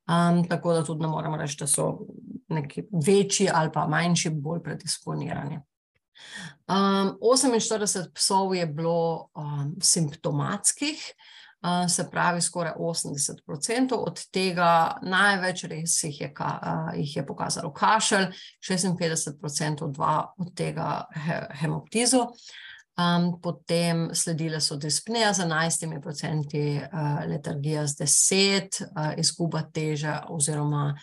Um, 0.06 0.44
tako 0.50 0.74
da 0.74 0.84
tudi 0.84 1.02
ne 1.02 1.08
moremo 1.08 1.38
reči, 1.38 1.58
da 1.60 1.68
so 1.68 2.06
neki 2.50 2.84
večji 3.08 3.50
ali 3.54 3.72
pa 3.74 3.88
manjši 3.88 4.30
bolj 4.30 4.62
predisponirani. 4.64 5.60
Um, 6.68 7.18
48 7.22 8.12
psov 8.14 8.56
je 8.56 8.66
bilo 8.66 9.30
um, 9.36 9.76
simptomatskih, 9.82 11.02
uh, 11.62 11.90
se 11.90 12.10
pravi, 12.12 12.42
skoraj 12.42 12.74
80%, 12.80 13.94
od 13.98 14.22
tega 14.32 14.98
največ 15.02 15.64
res 15.64 15.98
jih 16.04 16.22
je, 16.22 16.34
ka, 16.34 16.52
uh, 16.62 16.94
jih 17.00 17.18
je 17.18 17.26
pokazalo 17.26 17.74
kašelj, 17.74 18.30
56% 18.70 19.92
dva 19.92 20.34
od 20.38 20.54
tega 20.56 21.06
he, 21.14 21.42
hemoptizo. 21.62 22.30
Um, 22.96 23.42
potem 23.44 24.10
sledile 24.16 24.62
so 24.64 24.78
dispneja 24.80 25.34
z 25.34 25.44
11%, 25.44 26.88
uh, 26.88 27.26
letargija 27.28 27.88
z 27.88 28.06
10%, 28.06 28.86
uh, 28.88 29.10
izguba 29.20 29.66
teže 29.68 30.14
oziroma 30.32 30.94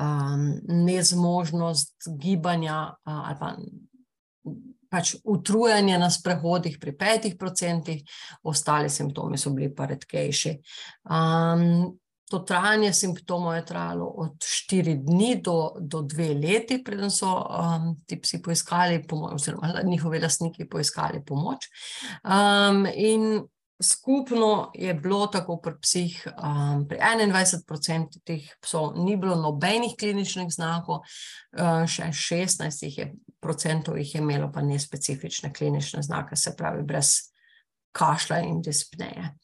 um, 0.00 0.46
nezmožnost 0.64 2.08
gibanja 2.18 2.94
uh, 3.04 3.28
ali 3.28 3.36
pa 3.40 3.56
pač 4.92 5.14
utrujanje 5.24 5.96
na 5.98 6.10
sprehodih 6.12 6.76
pri 6.80 6.92
petih 6.96 7.36
procentih, 7.40 8.02
ostali 8.44 8.90
simptomi 8.92 9.38
so 9.40 9.54
bili 9.56 9.70
pa 9.74 9.88
redkejši. 9.88 10.52
Um, 11.08 11.94
to 12.32 12.38
trajanje 12.48 12.92
simptomov 12.96 13.54
je 13.56 13.64
trajalo 13.68 14.06
od 14.24 14.44
štiri 14.44 14.94
dni 15.04 15.34
do, 15.44 15.56
do 15.80 16.00
dve 16.08 16.30
leti, 16.34 16.78
preden 16.84 17.12
so 17.12 17.28
um, 17.28 17.90
ti 18.08 18.16
psi 18.20 18.40
poiskali 18.42 19.02
pomoč, 19.08 19.34
oziroma 19.36 19.82
njihovi 19.84 20.20
lastniki 20.20 20.68
poiskali 20.68 21.20
pomoč. 21.24 21.68
Um, 22.24 22.86
in 22.94 23.42
skupno 23.82 24.70
je 24.74 24.94
bilo 24.94 25.26
tako 25.26 25.56
pri 25.60 25.74
psih, 25.80 26.28
um, 26.32 26.86
pri 26.88 26.98
21% 26.98 28.20
teh 28.24 28.46
psov 28.62 28.92
ni 29.04 29.16
bilo 29.16 29.36
nobenih 29.36 29.96
kliničnih 29.98 30.50
znakov, 30.50 31.02
uh, 31.02 31.84
še 31.86 32.12
16% 32.12 32.86
jih 32.86 32.98
je, 32.98 33.08
jih 33.98 34.14
je 34.14 34.20
imelo 34.20 34.50
pa 34.52 34.62
nespecifične 34.62 35.52
klinične 35.52 36.02
znake, 36.02 36.36
se 36.36 36.54
pravi, 36.56 36.82
brez 36.82 37.32
kašlja 37.92 38.40
in 38.46 38.62
dispneje. 38.62 39.34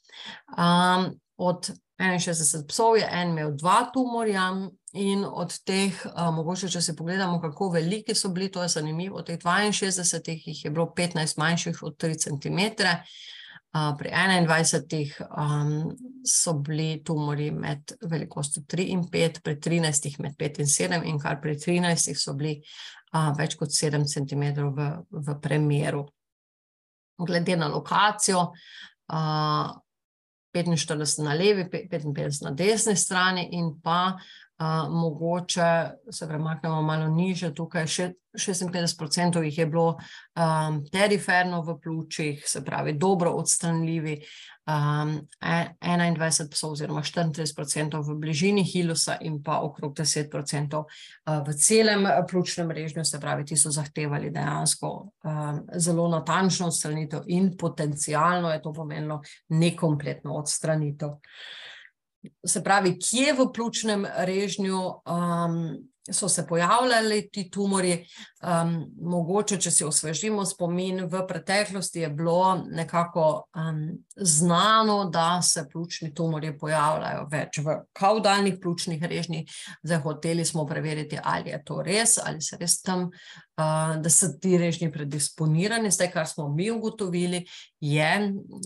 Um, 0.56 1.12
od 1.36 1.70
61 1.98 2.66
psov 2.68 2.96
je 2.96 3.08
en 3.12 3.28
imel 3.34 3.56
dva 3.56 3.90
tumorja. 3.94 4.50
In 4.96 5.24
od 5.24 5.52
teh, 5.68 5.92
uh, 6.06 6.30
mogoče, 6.32 6.70
če 6.72 6.80
si 6.80 6.94
pogledamo, 6.96 7.42
kako 7.42 7.68
veliki 7.74 8.14
so 8.16 8.30
bili, 8.32 8.48
to 8.48 8.62
je 8.64 8.70
zanimivo. 8.72 9.18
Od 9.20 9.26
teh 9.26 9.36
62 9.38 10.38
jih 10.46 10.64
je 10.64 10.70
bilo 10.70 10.86
15 10.96 11.38
manjših 11.38 11.82
od 11.82 11.96
3 12.00 12.16
cm, 12.24 12.86
uh, 13.74 13.96
pri 13.98 14.10
21 14.10 15.24
um, 15.28 15.96
so 16.24 16.54
bili 16.54 17.02
tumori 17.04 17.50
med 17.50 17.92
velikostjo 18.10 18.62
3 18.62 18.86
in 18.92 19.02
5, 19.10 19.40
pri 19.42 19.56
13 19.56 20.22
med 20.22 20.36
5 20.38 20.60
in 20.60 20.66
7, 20.66 21.02
in 21.04 21.18
kar 21.18 21.40
pri 21.40 21.56
13 21.56 22.14
so 22.16 22.34
bili 22.34 22.58
uh, 23.12 23.32
več 23.38 23.56
kot 23.58 23.74
7 23.74 24.06
cm 24.06 24.46
v, 24.76 24.88
v 25.10 25.36
premeru. 25.42 26.06
Glede 27.18 27.56
na 27.56 27.68
lokacijo, 27.68 28.52
uh, 29.12 29.70
45 30.54 31.22
na 31.22 31.34
levi, 31.34 31.68
55 31.68 32.44
na 32.46 32.50
desni 32.56 32.96
strani, 32.96 33.48
in 33.52 33.74
pa 33.82 34.16
Uh, 34.58 34.90
mogoče 34.90 35.90
se 36.10 36.26
premaknemo 36.26 36.82
malo 36.82 37.06
niže, 37.08 37.52
tukaj 37.54 37.86
še 37.86 38.08
56% 38.38 39.42
jih 39.42 39.58
je 39.58 39.66
bilo 39.66 39.92
um, 39.94 40.84
periferno 40.92 41.62
v 41.62 41.76
pljučih, 41.80 42.42
se 42.46 42.64
pravi, 42.64 42.92
dobro 42.92 43.30
odstranljivi, 43.30 44.16
um, 44.66 45.20
21 45.40 46.50
psov, 46.50 46.72
oziroma 46.72 47.02
34% 47.02 48.02
v 48.02 48.18
bližini 48.18 48.64
hilusa, 48.64 49.18
in 49.20 49.42
pa 49.42 49.60
okrog 49.62 49.94
10% 49.94 50.82
v 51.46 51.54
celem 51.54 52.08
pljučnem 52.30 52.70
režnju, 52.70 53.04
se 53.04 53.20
pravi, 53.20 53.44
ti 53.44 53.56
so 53.56 53.70
zahtevali 53.70 54.30
dejansko 54.30 54.90
um, 54.90 55.62
zelo 55.74 56.08
natančno 56.08 56.66
odstranitev, 56.66 57.24
in 57.26 57.56
potencialno 57.56 58.52
je 58.52 58.62
to 58.62 58.72
pomenilo 58.72 59.22
nekompletno 59.48 60.34
odstranitev. 60.34 61.16
Se 62.46 62.62
pravi, 62.64 62.96
kje 62.98 63.32
v 63.38 63.46
pljučnem 63.54 64.06
režnju 64.26 64.78
um, 64.78 65.60
so 66.12 66.28
se 66.28 66.46
pojavljali 66.46 67.28
ti 67.32 67.50
tumori. 67.50 68.06
Um, 68.42 68.86
mogoče, 69.02 69.58
če 69.60 69.70
si 69.70 69.84
osvežimo 69.84 70.44
spomin, 70.46 71.02
v 71.10 71.24
preteklosti 71.28 72.04
je 72.04 72.10
bilo 72.14 72.64
nekako 72.70 73.24
um, 73.56 73.80
znano, 74.16 75.04
da 75.12 75.42
se 75.42 75.66
pljučni 75.72 76.12
tumori 76.14 76.52
pojavljajo 76.58 77.26
več 77.30 77.58
v 77.64 77.76
kaudalnih 77.98 78.60
pljučnih 78.62 79.02
režnjih. 79.02 79.58
Zdaj, 79.82 80.00
hoteli 80.06 80.44
smo 80.44 80.66
preveriti, 80.66 81.18
ali 81.22 81.50
je 81.50 81.62
to 81.64 81.82
res, 81.82 82.18
ali 82.22 82.42
se 82.42 82.56
res 82.60 82.80
tam, 82.82 83.08
uh, 83.08 83.98
da 83.98 84.10
so 84.10 84.30
ti 84.40 84.56
režnji 84.58 84.92
predisponirani. 84.94 85.90
Zdaj, 85.90 86.12
kar 86.14 86.30
smo 86.30 86.48
mi 86.48 86.70
ugotovili, 86.70 87.44
je. 87.80 88.12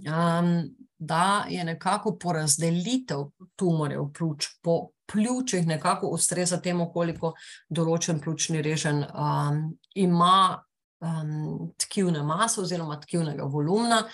Um, 0.04 0.56
Da 1.02 1.44
je 1.50 1.64
nekako 1.64 2.12
porazdelitev 2.20 3.24
tumorjev 3.58 4.12
pljuč 4.14 4.46
po 4.62 4.92
pljučih 5.12 5.66
nekako 5.66 6.12
ustreza 6.14 6.60
temu, 6.60 6.86
koliko 6.92 7.32
določen 7.68 8.20
pljučni 8.22 8.62
režen 8.62 9.02
um, 9.02 9.64
ima 9.98 10.62
um, 11.02 11.72
tkivne 11.78 12.22
mase 12.22 12.60
oziroma 12.62 13.00
tkivnega 13.00 13.44
volumna. 13.50 14.04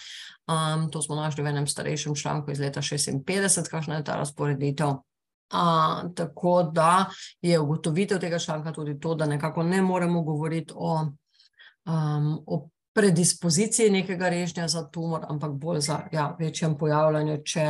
Um, 0.49 0.89
to 0.91 1.03
smo 1.03 1.19
našli 1.19 1.45
v 1.45 1.53
enem 1.53 1.69
starejšem 1.69 2.17
članku 2.17 2.51
iz 2.51 2.61
leta 2.61 2.83
56, 2.83 3.69
kakšna 3.71 4.01
je 4.01 4.09
ta 4.09 4.17
razporeditev. 4.17 4.97
Uh, 5.49 6.09
tako 6.17 6.63
da 6.73 7.07
je 7.41 7.61
ugotovitev 7.61 8.21
tega 8.21 8.39
članka 8.39 8.73
tudi 8.73 8.99
to, 9.01 9.15
da 9.15 9.27
nekako 9.27 9.63
ne 9.63 9.83
moremo 9.83 10.23
govoriti 10.23 10.73
o, 10.77 11.07
um, 11.87 12.35
o 12.47 12.69
predispoziciji 12.99 13.93
nekega 13.95 14.29
režnja 14.29 14.67
za 14.69 14.83
tumor, 14.91 15.23
ampak 15.31 15.53
bolj 15.55 15.81
za 15.87 16.01
ja, 16.13 16.33
večjem 16.39 16.75
pojavljanju, 16.79 17.37
če 17.47 17.67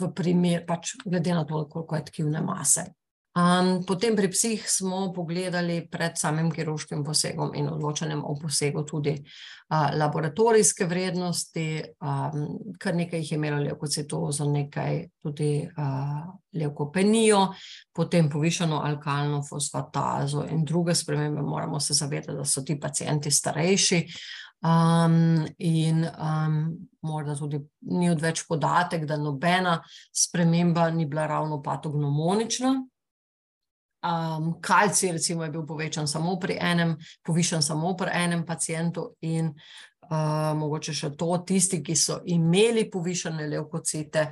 v 0.00 0.08
primer, 0.12 0.66
pač 0.68 0.98
glede 1.06 1.32
na 1.32 1.46
to, 1.48 1.62
koliko 1.68 1.96
je 1.96 2.04
tkivne 2.10 2.42
mase. 2.44 2.84
Um, 3.30 3.84
potem 3.86 4.16
pri 4.18 4.26
psih 4.26 4.64
smo 4.66 5.12
pogledali 5.14 5.84
pred 5.86 6.18
samim 6.18 6.48
kirurškim 6.50 7.04
posegom 7.06 7.52
in 7.54 7.68
odločanjem 7.70 8.24
o 8.26 8.34
posegu 8.34 8.82
tudi 8.82 9.12
uh, 9.14 9.94
laboratorijske 9.94 10.88
vrednosti, 10.90 11.66
um, 12.02 12.58
kar 12.74 12.98
nekaj 12.98 13.22
jih 13.22 13.30
je 13.32 13.38
imelo 13.38 13.62
leukocitozo, 13.62 14.48
nekaj 14.50 15.04
tudi 15.22 15.62
uh, 15.62 16.26
leukopenijo, 16.58 17.46
potem 17.94 18.26
povišeno 18.30 18.82
alkalno 18.82 19.44
fosfatazo 19.46 20.48
in 20.50 20.64
druge 20.64 20.94
spremembe. 20.94 21.42
Moramo 21.42 21.80
se 21.80 21.94
zavedati, 21.94 22.34
da 22.34 22.44
so 22.44 22.66
ti 22.66 22.80
pacijenti 22.80 23.30
starejši, 23.30 24.06
Um, 24.62 25.46
in 25.56 26.04
um, 26.04 26.56
morda 27.00 27.32
tudi 27.32 27.62
ni 27.80 28.10
odveč 28.10 28.42
podatek, 28.44 29.06
da 29.08 29.16
nobena 29.16 29.78
sprememba 30.12 30.90
ni 30.90 31.06
bila 31.06 31.24
ravno 31.26 31.62
patognomonična. 31.62 32.74
Um, 34.00 34.60
kalci, 34.60 35.12
recimo, 35.12 35.44
je 35.44 35.50
bil 35.50 35.66
povečan 35.66 36.08
samo 36.08 36.38
pri 36.40 36.56
enem, 36.60 36.96
povišen 37.26 37.62
samo 37.62 37.92
pri 37.96 38.10
enem 38.14 38.46
pacijentu, 38.46 39.10
in 39.20 39.50
uh, 39.52 40.56
mogoče 40.56 40.94
še 40.96 41.10
to, 41.20 41.28
tisti, 41.46 41.82
ki 41.84 41.96
so 41.96 42.16
imeli 42.24 42.86
povišene 42.90 43.44
levkocite, 43.52 44.24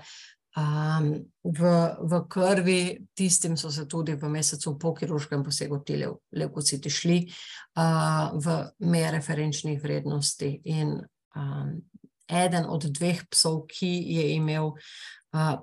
um, 0.57 1.11
v, 1.45 1.75
v 2.01 2.23
krvi, 2.33 2.81
tistim 3.13 3.59
so 3.61 3.69
se 3.71 3.85
tudi 3.85 4.17
v 4.17 4.33
mesecu 4.33 4.79
po 4.81 4.95
kirurškem 4.97 5.45
posegu 5.45 5.83
ti 5.85 6.01
levkociti 6.01 6.91
šli 6.91 7.21
uh, 7.29 8.33
v 8.41 8.57
meje 8.89 9.13
referenčnih 9.19 9.83
vrednosti. 9.85 10.49
In 10.65 10.97
um, 11.37 11.77
eden 12.25 12.65
od 12.69 12.89
dveh 12.89 13.21
psov, 13.29 13.67
ki 13.69 13.93
je 14.17 14.33
imel 14.41 14.73
uh, 14.73 14.81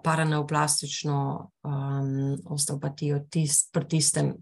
paraneoplastično 0.04 1.52
um, 1.64 2.38
osteopatijo, 2.46 3.20
tist, 3.30 3.72
pri 3.74 3.88
tistem. 3.88 4.34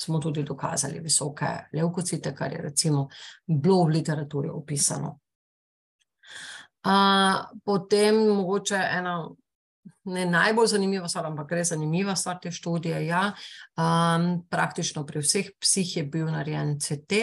Smo 0.00 0.18
tudi 0.18 0.42
dokazali 0.42 1.00
visoke 1.00 1.46
levkocite, 1.72 2.34
kar 2.34 2.52
je 2.52 2.62
recimo 2.62 3.08
bilo 3.46 3.84
v 3.84 3.88
literaturi 3.98 4.48
opisano. 4.50 5.18
Uh, 6.82 7.60
potem, 7.64 8.16
mogoče 8.26 8.80
ena 8.98 9.28
ne 10.04 10.26
najbolj 10.26 10.66
zanimiva 10.74 11.08
stvar, 11.08 11.26
ampak 11.30 11.52
res 11.56 11.70
zanimiva 11.72 12.14
stvar 12.18 12.38
te 12.42 12.50
študije. 12.50 13.00
Ja. 13.06 13.22
Um, 13.78 14.42
praktično 14.50 15.04
pri 15.06 15.22
vseh 15.22 15.52
psih 15.60 15.96
je 15.96 16.04
bil 16.04 16.26
narejen 16.30 16.74
CT, 16.80 17.20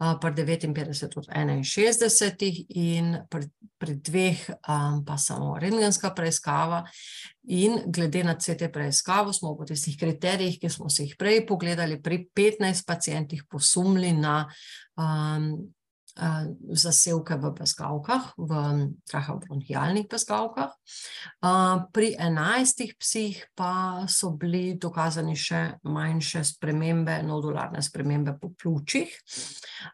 uh, 0.00 0.16
pri 0.20 0.34
59 0.42 1.18
od 1.20 1.28
61 1.28 2.66
in 2.68 3.16
pri, 3.30 3.48
pri 3.78 3.96
dveh 4.10 4.44
um, 4.50 5.04
pa 5.04 5.18
samo 5.18 5.56
rengenska 5.58 6.12
preiskava. 6.16 6.84
In 7.48 7.80
glede 7.86 8.24
na 8.24 8.36
CT 8.36 8.68
preiskavo 8.72 9.32
smo 9.32 9.54
po 9.56 9.64
tistih 9.64 9.96
kriterijih, 9.96 10.58
ki 10.60 10.68
smo 10.68 10.90
si 10.92 11.06
jih 11.06 11.16
prej 11.18 11.46
pogledali, 11.48 12.02
pri 12.02 12.26
15 12.36 12.84
pacijentih 12.86 13.44
posumli 13.48 14.12
na 14.12 14.42
um, 14.96 15.54
zasevke 16.74 17.36
v 17.38 17.52
peskavkah, 17.54 18.32
v 18.36 18.52
trahobronhijalnih 19.06 20.08
peskavkah. 20.10 20.74
Pri 21.94 22.10
enajstih 22.18 22.94
psih 22.98 23.38
pa 23.54 24.04
so 24.10 24.32
bili 24.34 24.74
dokazani 24.74 25.36
še 25.38 25.62
manjše 25.86 26.44
spremembe, 26.44 27.20
nodularne 27.22 27.82
spremembe 27.82 28.34
po 28.40 28.50
pljučih. 28.50 29.14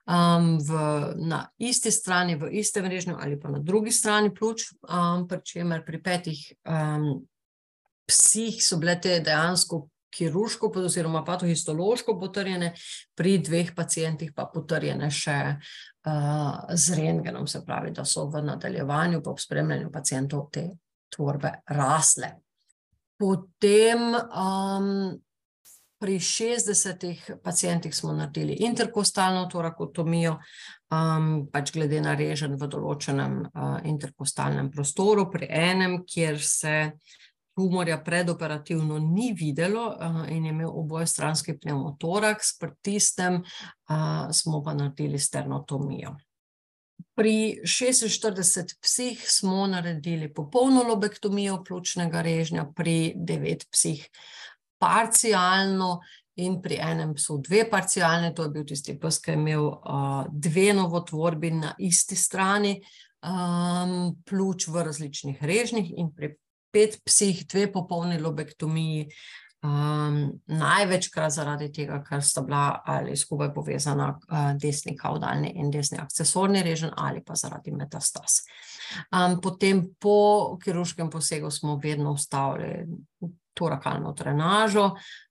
V, 0.08 0.84
na 1.28 1.44
isti 1.58 1.92
strani, 1.92 2.38
v 2.40 2.52
istem 2.60 2.88
režnju 2.88 3.18
ali 3.20 3.40
pa 3.40 3.52
na 3.52 3.58
drugi 3.58 3.92
strani 3.92 4.32
pljuč, 4.34 4.70
pri 5.28 5.40
čemer 5.44 5.84
pri 5.84 6.02
petih 6.02 6.46
psih 8.06 8.60
so 8.64 8.76
bile 8.80 8.96
te 9.00 9.20
dejansko 9.24 9.88
kirurško, 10.14 10.70
oziroma 10.84 11.24
patohistološko 11.24 12.14
potrjene, 12.20 12.72
pri 13.18 13.38
dveh 13.42 13.74
pacijentih 13.74 14.30
pa 14.36 14.46
potrjene 14.46 15.10
še 15.10 15.56
z 16.74 16.96
rengenom, 16.98 17.46
se 17.46 17.64
pravi, 17.64 17.90
da 17.90 18.04
so 18.04 18.26
v 18.28 18.42
nadaljevanju, 18.44 19.22
po 19.22 19.36
spremljanju 19.38 19.90
pacijentov, 19.92 20.48
te 20.52 20.68
tvorbe 21.16 21.52
rasle. 21.66 22.34
Potem 23.16 24.00
um, 24.14 25.14
pri 25.98 26.18
60 26.18 27.38
pacijentih 27.42 27.96
smo 27.96 28.12
naredili 28.12 28.52
interkostalno 28.52 29.46
torakotomijo, 29.46 30.38
um, 30.90 31.46
pač 31.52 31.72
glede 31.72 32.00
na 32.04 32.14
režen 32.18 32.58
v 32.60 32.68
določenem 32.68 33.38
uh, 33.46 33.78
interkostalnem 33.88 34.68
prostoru, 34.70 35.30
pri 35.32 35.48
enem, 35.48 36.02
kjer 36.04 36.40
se 36.42 36.74
tumorja 37.54 37.98
predoperativno 38.04 38.98
ni 38.98 39.32
videlo 39.38 39.96
in 40.28 40.44
je 40.44 40.50
imel 40.50 40.70
obojestranski 40.72 41.58
pneumotoraks, 41.58 42.58
pri 42.58 42.70
tistem 42.82 43.42
smo 44.32 44.62
pa 44.62 44.74
naredili 44.74 45.18
sternotomijo. 45.18 46.16
Pri 47.14 47.60
46 47.62 48.74
psih 48.80 49.24
smo 49.30 49.66
naredili 49.66 50.32
popolno 50.34 50.82
lobektomijo 50.82 51.62
pljučnega 51.64 52.22
režnja, 52.22 52.66
pri 52.74 53.14
9 53.16 53.66
psih 53.70 54.08
parcialno 54.78 56.00
in 56.36 56.58
pri 56.62 56.78
enem 56.82 57.14
psu 57.14 57.38
dve 57.38 57.68
parcialne, 57.70 58.32
to 58.34 58.42
je 58.42 58.50
bil 58.50 58.64
tisti 58.66 58.96
pes, 58.98 59.20
ki 59.22 59.30
je 59.30 59.38
imel 59.38 59.66
uh, 59.66 60.26
dve 60.30 60.72
novotvorbi 60.74 61.50
na 61.54 61.74
isti 61.78 62.16
strani 62.16 62.74
um, 63.22 64.16
pljuč 64.26 64.66
v 64.68 64.82
različnih 64.88 65.44
režnjih 65.44 65.92
in 65.96 66.10
pri 66.14 66.34
pet 66.74 66.98
psih, 67.06 67.44
dve 67.46 67.68
popolni 67.72 68.18
lobektomiji, 68.18 69.06
um, 69.64 70.18
največkrat 70.50 71.32
zaradi 71.32 71.70
tega, 71.72 72.00
ker 72.04 72.22
sta 72.24 72.42
bila 72.44 72.80
ali 72.90 73.16
skupaj 73.16 73.52
povezana 73.54 74.10
uh, 74.14 74.50
desni 74.60 74.96
kaudalni 74.98 75.54
in 75.60 75.70
desni 75.72 75.98
akcesorni 76.02 76.62
režen, 76.66 76.92
ali 76.96 77.22
pa 77.24 77.36
zaradi 77.38 77.72
metastas. 77.72 78.42
Um, 79.14 79.40
potem 79.40 79.86
po 80.00 80.58
kirurškem 80.62 81.10
posegu 81.10 81.50
smo 81.50 81.78
vedno 81.82 82.12
ustavili 82.12 82.84
torakalno 83.54 84.12
trenažo 84.12 84.90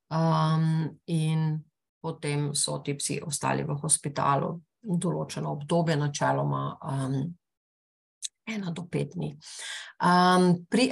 um, 0.09 0.89
in 1.07 1.59
potem 2.01 2.53
so 2.55 2.79
ti 2.83 2.95
psi 2.97 3.21
ostali 3.23 3.63
v 3.63 3.75
hospitalu 3.79 4.49
določeno 4.83 5.53
obdobje, 5.55 5.95
načeloma 5.95 6.63
um, 6.83 7.15
ena 8.47 8.71
do 8.75 8.83
pet 8.91 9.13
dni. 9.15 9.31
Um, 10.03 10.65
pri 10.67 10.89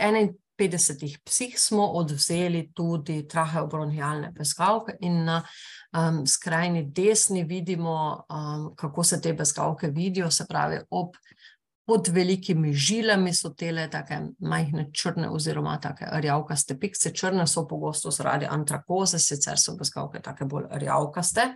50 0.62 1.18
psih 1.26 1.60
smo 1.60 1.88
odvzeli 1.98 2.68
tudi 2.74 3.28
traheobronhialne 3.28 4.32
bezgavke 4.38 4.98
in 5.02 5.24
na 5.26 5.42
um, 5.98 6.26
skrajni 6.28 6.84
desni 6.86 7.44
vidimo, 7.44 8.26
um, 8.30 8.76
kako 8.76 9.04
se 9.04 9.22
te 9.22 9.34
bezgavke 9.34 9.88
vidijo, 9.88 10.32
se 10.32 10.46
pravi 10.50 10.80
ob 10.90 11.18
pod 11.86 12.08
velikimi 12.08 12.74
žilami 12.74 13.34
so 13.34 13.50
tele 13.58 13.88
take 13.92 14.20
majhne 14.40 14.86
črne 14.94 15.30
oziroma 15.30 15.74
take 15.82 16.06
rjavkaste 16.24 16.78
pikce. 16.80 17.12
Črne 17.14 17.48
so 17.48 17.66
pogosto 17.68 18.12
zaradi 18.12 18.48
antrakoze, 18.50 19.20
sicer 19.20 19.60
so 19.60 19.76
bezgavke 19.76 20.22
take 20.22 20.46
bolj 20.46 20.70
rjavkaste. 20.72 21.50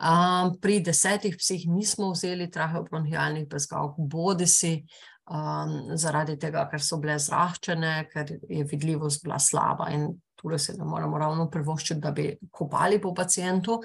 Um, 0.00 0.56
pri 0.60 0.80
desetih 0.80 1.36
psih 1.38 1.68
nismo 1.68 2.10
vzeli 2.10 2.50
traheobronhialnih 2.50 3.46
bezgavk, 3.50 3.94
bodi 3.98 4.46
si 4.46 4.72
um, 5.30 5.96
zaradi 5.96 6.38
tega, 6.40 6.66
ker 6.70 6.82
so 6.82 6.98
bile 7.02 7.18
zrahčene, 7.18 8.08
ker 8.12 8.38
je 8.48 8.64
vidljivost 8.64 9.24
bila 9.24 9.38
slaba 9.38 9.90
in 9.94 10.10
tukaj 10.38 10.58
se 10.58 10.72
ne 10.78 10.84
moramo 10.84 11.18
ravno 11.18 11.48
privoščiti, 11.50 12.00
da 12.00 12.12
bi 12.14 12.28
kopali 12.50 13.00
po 13.02 13.10
pacijentu 13.14 13.80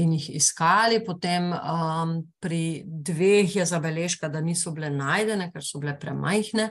in 0.00 0.14
jih 0.16 0.30
iskali. 0.36 1.02
Potem 1.04 1.50
um, 1.52 2.14
pri 2.40 2.82
dveh 2.86 3.56
je 3.56 3.66
zabeležka, 3.68 4.30
da 4.32 4.40
niso 4.40 4.72
bile 4.72 4.90
najdene, 4.90 5.50
ker 5.52 5.64
so 5.64 5.80
bile 5.82 5.98
premajhne. 6.00 6.70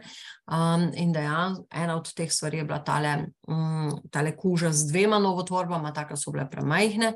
Um, 0.49 0.87
in 0.97 1.13
da 1.13 1.21
je 1.21 1.43
ena 1.83 1.97
od 1.99 2.09
teh 2.17 2.31
stvari 2.33 2.63
bila 2.63 2.79
tale, 2.85 3.13
um, 3.47 3.91
tale 4.09 4.33
kuža 4.37 4.71
z 4.73 4.89
dvema 4.89 5.19
novotvorbama, 5.21 5.93
tako 5.93 6.17
so 6.17 6.33
bile 6.33 6.47
premajhne. 6.49 7.13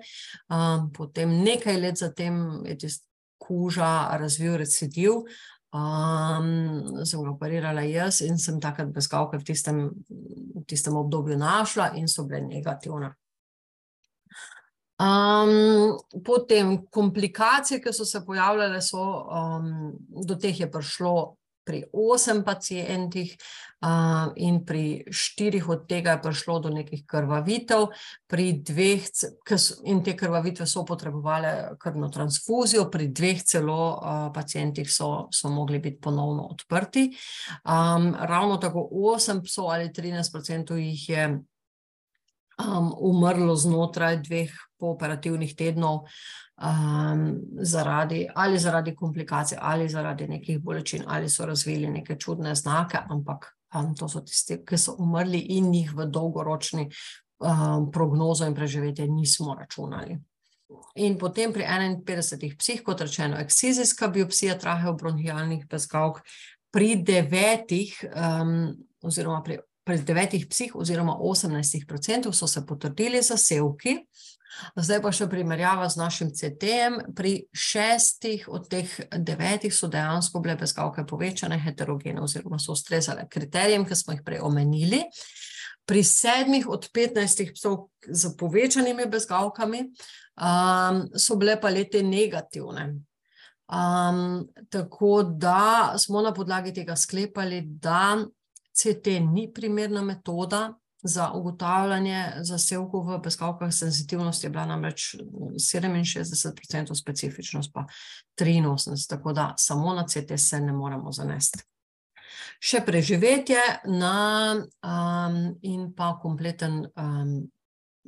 Um, 0.54 0.92
potem 0.94 1.34
nekaj 1.42 1.82
let 1.82 1.98
zatem 1.98 2.62
je 2.70 2.78
tista 2.78 3.08
kuža 3.44 4.18
razvil 4.22 4.56
recidiv. 4.58 5.26
Um, 5.74 7.02
sem 7.02 7.24
ga 7.24 7.32
operirala 7.32 7.82
jaz 7.90 8.22
in 8.22 8.38
sem 8.38 8.60
takrat 8.62 8.92
bezgalke 8.94 9.40
v 9.42 9.48
tistem, 9.48 9.80
v 10.06 10.62
tistem 10.70 10.94
obdobju 11.00 11.38
našla 11.42 11.96
in 11.98 12.06
so 12.08 12.28
bile 12.30 12.44
negativne. 12.46 13.10
Um, 15.02 15.98
potem 16.24 16.76
komplikacije, 16.94 17.82
ki 17.82 17.94
so 17.94 18.06
se 18.06 18.22
pojavljale, 18.26 18.82
so, 18.86 19.02
um, 19.26 19.98
do 20.28 20.38
teh 20.38 20.60
je 20.60 20.70
prišlo 20.72 21.16
pri 21.66 21.84
osem 21.94 22.44
pacijentih 22.44 23.38
uh, 23.82 24.34
in 24.36 24.66
pri 24.66 25.06
štirih 25.12 25.70
od 25.70 25.86
tega 25.88 26.12
je 26.12 26.22
prišlo 26.22 26.60
do 26.60 26.70
nekih 26.70 27.06
krvavitev, 27.08 27.88
pri 28.28 28.52
dveh, 28.60 29.08
so, 29.12 29.80
in 29.86 30.04
te 30.04 30.16
krvavitve 30.18 30.68
so 30.68 30.86
potrebovali 30.86 31.78
krvno 31.80 32.10
transfuzijo, 32.10 32.90
pri 32.92 33.08
dveh 33.08 33.44
celo 33.44 33.80
uh, 33.96 34.28
pacijentih 34.36 34.92
so, 34.92 35.28
so 35.32 35.50
mogli 35.50 35.80
biti 35.80 36.02
ponovno 36.02 36.48
odprti. 36.52 37.10
Um, 37.64 38.14
ravno 38.20 38.58
tako 38.58 38.88
osem 38.92 39.42
psov 39.44 39.72
ali 39.72 39.90
13% 39.90 40.76
jih 40.76 41.10
je 41.10 41.28
um, 42.60 42.94
umrlo 42.98 43.56
znotraj 43.56 44.22
dveh 44.22 44.52
pooperativnih 44.78 45.56
tednov 45.56 46.04
um, 46.64 47.42
zaradi, 47.62 48.28
ali 48.36 48.60
zaradi 48.60 48.96
komplikacij, 48.96 49.58
ali 49.62 49.90
zaradi 49.90 50.28
nekih 50.28 50.60
bolečin, 50.60 51.04
ali 51.08 51.30
so 51.30 51.46
razvili 51.46 51.90
neke 51.90 52.16
čudne 52.16 52.56
znake, 52.56 52.98
ampak 53.10 53.46
um, 53.76 53.96
to 53.96 54.10
so 54.10 54.22
tisti, 54.22 54.62
ki 54.66 54.78
so 54.78 54.96
umrli 55.00 55.40
in 55.58 55.74
jih 55.74 55.92
v 55.96 56.06
dolgoročni 56.06 56.90
um, 57.40 57.92
prognozo 57.92 58.48
in 58.48 58.56
preživetje 58.56 59.08
nismo 59.08 59.56
računali. 59.60 60.18
In 60.96 61.18
potem 61.18 61.54
pri 61.54 61.66
51 61.66 62.58
psih, 62.58 62.82
kot 62.84 63.02
rečeno, 63.02 63.38
ekscizijska 63.42 64.08
biopsija 64.08 64.58
traheobronhialnih 64.60 65.68
bezgavk, 65.70 66.22
pri 66.74 66.96
devetih, 67.06 67.94
um, 68.16 68.74
oziroma 69.02 69.44
pri, 69.46 69.60
pri 69.84 70.00
devetih 70.02 70.48
psih, 70.48 70.76
oziroma 70.76 71.18
18% 71.20 72.32
so 72.34 72.48
se 72.48 72.66
potrdili 72.66 73.22
zasevki, 73.22 73.98
Zdaj 74.76 75.00
pa 75.02 75.12
še 75.14 75.28
primerjava 75.30 75.88
z 75.90 76.00
našim 76.00 76.30
CT-jem. 76.34 77.00
Pri 77.18 77.34
šestih 77.58 78.46
od 78.52 78.68
teh 78.72 78.90
devetih 79.12 79.74
so 79.74 79.90
dejansko 79.92 80.42
bile 80.44 80.56
bezgavke 80.60 81.06
povečane, 81.10 81.58
heterogene, 81.62 82.22
oziroma 82.24 82.60
so 82.62 82.76
ustrezale 82.78 83.26
kriterijem, 83.30 83.86
ki 83.88 83.98
smo 83.98 84.16
jih 84.16 84.22
prej 84.26 84.44
omenili. 84.46 85.04
Pri 85.90 86.04
sedmih 86.08 86.70
od 86.72 86.88
petnajstih 86.96 87.52
psov 87.58 87.90
z 88.08 88.32
povečanimi 88.40 89.08
bezgavkami 89.12 89.82
um, 89.84 91.02
so 91.20 91.36
bile 91.40 91.58
pa 91.60 91.74
lete 91.74 92.04
negativne. 92.06 92.94
Um, 93.74 94.46
tako 94.72 95.24
da 95.24 95.96
smo 96.00 96.22
na 96.24 96.32
podlagi 96.36 96.72
tega 96.76 96.96
sklepali, 97.00 97.64
da 97.66 98.22
CT 98.74 99.20
ni 99.32 99.48
primerna 99.54 100.02
metoda 100.02 100.74
za 101.04 101.32
ugotavljanje 101.32 102.32
zasevkov 102.42 103.08
v 103.08 103.22
peskavkah 103.22 103.74
senzitivnost 103.74 104.44
je 104.44 104.50
bila 104.50 104.66
namreč 104.66 105.16
67%, 105.16 106.96
specifičnost 106.96 107.74
pa 107.74 107.86
83%, 108.40 109.10
tako 109.10 109.34
da 109.34 109.54
samo 109.58 109.94
na 109.94 110.08
CT 110.08 110.38
se 110.38 110.60
ne 110.60 110.74
moremo 110.74 111.12
zanesti. 111.12 111.60
Še 112.64 112.80
preživetje 112.86 113.60
na, 113.92 114.56
um, 114.64 115.36
in 115.62 115.90
pa 115.96 116.14
kompleten 116.22 116.86
um, 116.96 117.52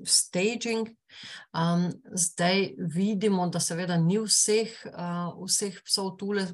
staging. 0.03 0.89
Um, 1.53 1.91
zdaj 2.11 2.73
vidimo, 2.77 3.47
da 3.47 3.59
seveda 3.59 3.97
ni 3.97 4.17
vseh, 4.19 4.71
uh, 4.91 5.35
vseh 5.45 5.77
psov 5.83 6.15
tule, 6.19 6.47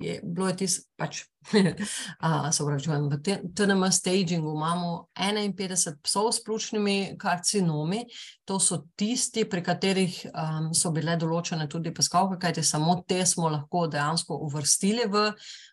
je, 0.00 0.20
bilo 0.22 0.48
je 0.48 0.56
tisto, 0.56 0.86
pač, 0.96 1.24
se 2.52 2.64
pravi, 2.64 3.08
v 3.10 3.18
TNM 3.54 3.90
stagingu 3.92 4.54
imamo 4.54 5.08
51 5.14 5.96
psov 6.02 6.32
s 6.32 6.44
pljučnimi 6.44 7.16
karcinomi, 7.18 8.04
to 8.44 8.60
so 8.60 8.82
tisti, 8.96 9.44
pri 9.44 9.62
katerih 9.62 10.16
um, 10.34 10.70
so 10.74 10.90
bile 10.90 11.16
določene 11.16 11.68
tudi 11.70 11.92
peskalke, 11.94 12.38
kajti 12.40 12.64
samo 12.66 13.00
te 13.08 13.22
smo 13.26 13.50
lahko 13.50 13.86
dejansko 13.90 14.38
uvrstili 14.46 15.06
v, 15.10 15.28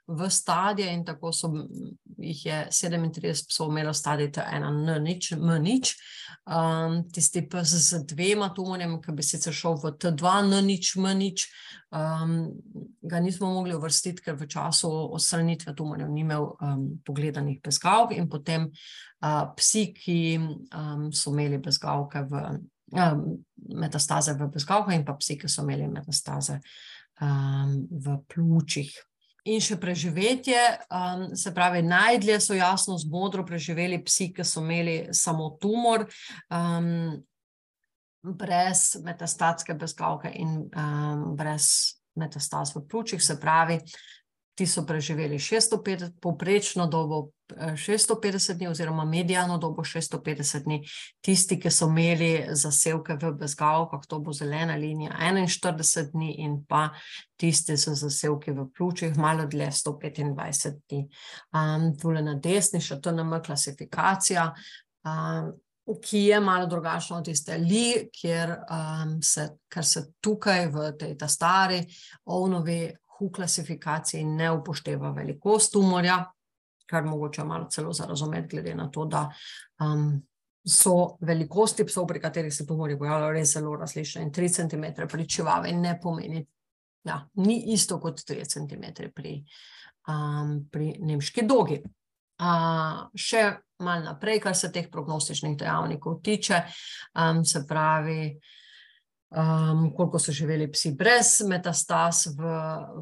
v 0.08 0.30
stadije 0.30 0.94
in 0.94 1.06
tako 1.06 1.34
so 1.34 1.52
jih 2.20 2.46
je 2.46 2.60
37 2.72 3.50
psov 3.50 3.70
imelo 3.72 3.94
stadij 3.94 4.32
T1, 4.36 4.68
N, 4.70 5.04
nič, 5.04 5.32
M, 5.32 5.54
nič. 5.64 5.96
Um, 6.50 7.04
tisti 7.14 7.44
pes 7.50 7.70
z 7.70 8.04
dvema 8.10 8.50
tumorjema, 8.56 8.98
ki 9.02 9.14
bi 9.14 9.24
sicer 9.24 9.54
šel 9.54 9.78
v 9.82 9.94
T2, 10.02 10.34
N, 10.50 10.56
nič, 10.66 10.96
M, 10.98 11.10
nič, 11.18 11.46
um, 11.92 12.52
ga 13.02 13.20
nismo 13.20 13.50
mogli 13.54 13.76
uvrstiti, 13.76 14.24
ker 14.26 14.38
v 14.40 14.48
času 14.50 14.90
odstranitve 15.16 15.76
tumorjev 15.76 16.10
ni 16.12 16.22
imel 16.22 16.50
um, 16.52 16.86
pogledanih 17.06 17.62
bezgavk 17.64 18.16
in 18.18 18.30
potem 18.30 18.70
uh, 18.70 19.44
psi, 19.58 19.86
ki 19.96 20.20
um, 20.40 21.10
so 21.12 21.34
imeli 21.34 21.62
bezgavke 21.64 22.26
v 22.30 22.46
um, 22.94 23.26
metastaze 23.76 24.38
v 24.38 24.50
bezgavkah 24.54 24.96
in 24.96 25.06
pa 25.06 25.18
psi, 25.20 25.38
ki 25.42 25.52
so 25.52 25.66
imeli 25.66 25.90
metastaze 25.92 26.60
um, 27.22 27.78
v 27.90 28.18
pljučih 28.30 28.94
in 29.50 29.62
še 29.64 29.78
preživetje. 29.82 30.60
Um, 30.94 31.24
se 31.38 31.54
pravi, 31.56 31.82
najdlje 31.86 32.40
so 32.44 32.58
jasno 32.58 32.98
z 33.00 33.10
modro 33.10 33.46
preživeli 33.48 34.02
psi, 34.06 34.30
ki 34.36 34.46
so 34.46 34.64
imeli 34.64 35.14
samo 35.16 35.52
tumor, 35.62 36.06
um, 36.52 37.18
brez 38.24 38.96
metastatske 39.04 39.74
bezgavke 39.74 40.32
in 40.36 40.66
um, 40.68 41.36
brez 41.38 41.70
metastaz 42.20 42.76
v 42.76 42.84
pljučih. 42.88 43.24
Se 43.24 43.40
pravi, 43.40 43.80
ti 44.60 44.66
so 44.68 44.84
preživeli 44.86 45.38
650, 45.40 46.18
povprečno 46.20 46.88
dobo 46.88 47.30
650 47.56 48.52
eh, 48.52 48.56
dni, 48.58 48.68
oziroma 48.68 49.06
medijano 49.06 49.58
dobo 49.58 49.84
650 49.84 50.66
dni, 50.66 50.82
tisti, 51.22 51.56
ki 51.60 51.72
so 51.72 51.88
imeli 51.88 52.44
zasevke 52.52 53.16
v 53.22 53.32
bezgavkah, 53.40 54.04
to 54.08 54.20
bo 54.20 54.36
zelena 54.36 54.76
linija 54.76 55.16
41 55.16 56.12
dni, 56.12 56.34
in 56.44 56.60
pa 56.68 56.90
tisti 57.40 57.78
z 57.78 57.96
zasevki 58.02 58.52
v 58.52 58.68
pljučih, 58.76 59.18
malo 59.18 59.48
dlje 59.48 59.72
125 59.80 60.76
dni. 60.90 61.06
Um, 61.56 61.94
tule 61.96 62.22
na 62.22 62.36
desni 62.36 62.84
še 62.84 63.00
TNM 63.00 63.40
klasifikacija. 63.46 64.52
Um, 65.08 65.56
Ki 66.02 66.20
je 66.28 66.40
malo 66.40 66.68
drugačna 66.70 67.18
od 67.18 67.26
tiste 67.26 67.58
li, 67.58 68.10
kjer 68.14 68.52
um, 68.52 69.16
se, 69.26 69.48
se 69.82 70.04
tukaj 70.22 70.68
v 70.70 70.92
tej 71.00 71.16
stari 71.28 71.80
ovnovi 72.26 72.84
v 73.20 73.32
klasifikaciji 73.36 74.24
ne 74.24 74.52
upošteva 74.52 75.12
velikost 75.12 75.74
tumorja, 75.74 76.22
kar 76.90 77.06
mogoče 77.06 77.44
malo 77.44 77.68
celo 77.70 77.94
za 77.94 78.06
razumeti, 78.06 78.56
glede 78.56 78.76
na 78.76 78.90
to, 78.92 79.06
da 79.06 79.30
um, 79.82 80.22
so 80.66 81.18
velikosti 81.22 81.86
psov, 81.86 82.08
pri 82.08 82.22
katerih 82.22 82.54
se 82.54 82.66
tumori 82.68 82.98
pojavljajo, 82.98 83.34
res 83.34 83.54
zelo 83.54 83.76
različne. 83.76 84.24
In 84.24 84.32
3 84.32 84.50
cm 84.56 85.08
pri 85.10 85.28
čivavi 85.28 85.74
ne 85.74 86.00
pomeni, 86.02 86.46
da 87.04 87.12
ja, 87.12 87.20
ni 87.34 87.74
isto 87.74 88.00
kot 88.00 88.22
3 88.30 88.46
cm 88.46 89.10
pri, 89.16 89.44
um, 90.08 90.70
pri 90.72 90.94
nemški 91.00 91.46
dogi. 91.48 91.82
Uh, 92.40 93.10
še 93.20 93.44
malo 93.84 94.06
naprej, 94.06 94.40
kar 94.44 94.56
se 94.56 94.72
teh 94.72 94.88
prognostičnih 94.92 95.58
dejavnikov 95.60 96.22
tiče, 96.24 96.62
um, 97.20 97.44
se 97.46 97.66
pravi, 97.68 98.40
um, 99.36 99.90
koliko 99.96 100.20
so 100.20 100.32
živeli 100.32 100.70
psi 100.72 100.94
brez 100.96 101.42
metastaz 101.48 102.26
v, 102.38 102.56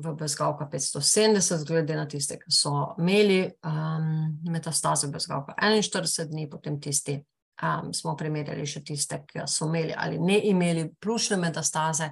v 0.04 0.16
bezgavka 0.20 0.70
570, 0.72 1.66
glede 1.68 1.96
na 1.96 2.08
tiste, 2.10 2.38
ki 2.42 2.54
so 2.54 2.74
imeli 3.00 3.44
um, 3.46 4.38
metastaze 4.52 5.08
v 5.08 5.18
bezgavka 5.18 5.58
41 5.62 6.32
dni, 6.32 6.50
potem 6.50 6.82
tisti. 6.82 7.20
Um, 7.58 7.90
smo 7.94 8.14
primerjali 8.14 8.68
še 8.70 8.84
tiste, 8.86 9.24
ki 9.26 9.48
so 9.50 9.66
imeli 9.66 9.96
ali 9.98 10.20
ne 10.22 10.36
imeli 10.46 10.84
plučne 11.02 11.40
metastaze, 11.42 12.12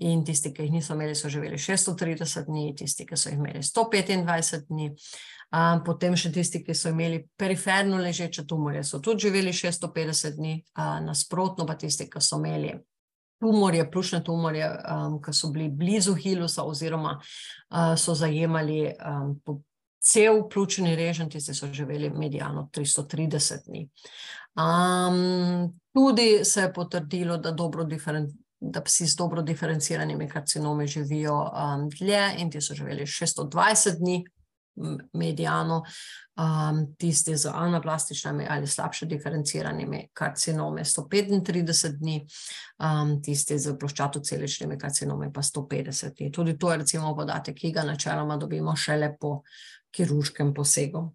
in 0.00 0.24
tisti, 0.24 0.52
ki 0.54 0.66
jih 0.66 0.72
niso 0.72 0.94
imeli, 0.94 1.14
so 1.14 1.28
živeli 1.28 1.58
630 1.58 2.46
dni, 2.48 2.72
tisti, 2.76 3.06
ki 3.06 3.16
so 3.16 3.30
jih 3.30 3.38
imeli 3.38 3.62
125 3.62 4.66
dni. 4.70 4.90
Um, 5.52 5.82
potem 5.84 6.16
še 6.16 6.30
tisti, 6.32 6.62
ki 6.64 6.74
so 6.76 6.88
imeli 6.94 7.20
periferno 7.36 7.98
ležeče 8.00 8.46
tumorje, 8.48 8.86
so 8.88 9.02
tudi 9.04 9.26
živeli 9.26 9.52
650 9.52 10.38
dni, 10.38 10.54
uh, 10.78 10.96
nasprotno 11.04 11.66
pa 11.68 11.76
tisti, 11.76 12.08
ki 12.08 12.22
so 12.24 12.40
imeli 12.40 12.72
tumorje, 13.42 13.84
plušne 13.90 14.22
tumorje, 14.24 14.70
um, 14.88 15.18
ki 15.22 15.34
so 15.36 15.52
bili 15.52 15.68
blizu 15.68 16.14
hilusa, 16.16 16.64
oziroma 16.64 17.18
uh, 17.18 17.92
so 18.00 18.16
zajemali 18.16 18.86
um, 18.96 19.34
cel 20.02 20.40
pljučni 20.50 20.96
režen, 20.96 21.28
tisti 21.30 21.54
so 21.54 21.68
živeli 21.72 22.10
medijano 22.10 22.70
330 22.74 23.66
dni. 23.66 23.84
Um, 24.54 25.80
tudi 25.92 26.44
se 26.44 26.60
je 26.60 26.72
potrdilo, 26.72 27.36
da, 27.36 27.54
da 28.60 28.82
psi 28.82 29.06
s 29.06 29.16
dobro 29.16 29.42
diferenciranimi 29.42 30.28
karcinomi 30.28 30.86
živijo 30.86 31.38
um, 31.42 31.88
dlje 31.98 32.34
in 32.38 32.50
ti 32.50 32.60
so 32.60 32.74
živeli 32.74 33.06
620 33.06 33.98
dni, 33.98 34.24
medijano, 35.12 35.82
um, 36.36 36.94
tisti 36.98 37.36
z 37.36 37.50
anaplastičnimi 37.54 38.46
ali 38.50 38.66
slabše 38.66 39.06
diferenciranimi 39.06 40.08
karcinomi 40.12 40.80
135 40.80 41.98
dni, 41.98 42.26
um, 42.78 43.22
tisti 43.22 43.58
z 43.58 43.76
ploščatoceličnimi 43.78 44.78
karcinomi 44.78 45.32
pa 45.32 45.42
150 45.42 46.16
dni. 46.18 46.32
Tudi 46.32 46.58
to 46.58 46.72
je 46.72 46.78
recimo 46.78 47.16
podatek, 47.16 47.56
ki 47.56 47.72
ga 47.72 47.84
načeloma 47.84 48.36
dobimo 48.36 48.76
šele 48.76 49.16
po 49.20 49.42
kirurškem 49.90 50.54
posegu. 50.54 51.12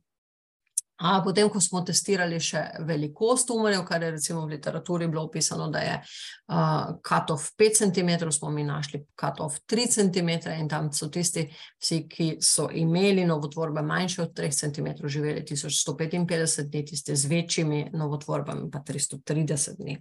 A 0.97 1.21
potem, 1.21 1.45
ko 1.53 1.59
smo 1.61 1.83
testirali 1.85 2.39
še 2.41 2.63
velikost 2.87 3.45
tumorjev, 3.51 3.83
kar 3.85 4.01
je 4.01 4.15
recimo 4.15 4.41
v 4.47 4.55
literaturi 4.55 5.05
bilo 5.07 5.27
opisano, 5.27 5.67
da 5.69 5.83
je 5.83 5.97
uh, 6.01 6.95
cut-off 7.05 7.51
5 7.59 7.77
cm, 7.83 8.31
smo 8.33 8.49
mi 8.49 8.63
našli 8.65 9.03
cut-off 9.13 9.59
3 9.69 9.85
cm 9.93 10.31
in 10.57 10.69
tam 10.69 10.89
so 10.93 11.11
tisti 11.13 11.45
vsi, 11.53 11.99
ki 12.09 12.29
so 12.41 12.65
imeli 12.73 13.27
novotvorbe 13.29 13.83
manjše 13.85 14.23
od 14.25 14.33
3 14.39 14.49
cm, 14.57 15.05
živeli 15.05 15.45
1155 15.45 16.65
dni, 16.71 16.85
tisti 16.85 17.15
z 17.15 17.29
večjimi 17.29 17.83
novotvorbami 17.93 18.71
pa 18.73 18.81
330 18.81 19.77
dni. 19.77 19.99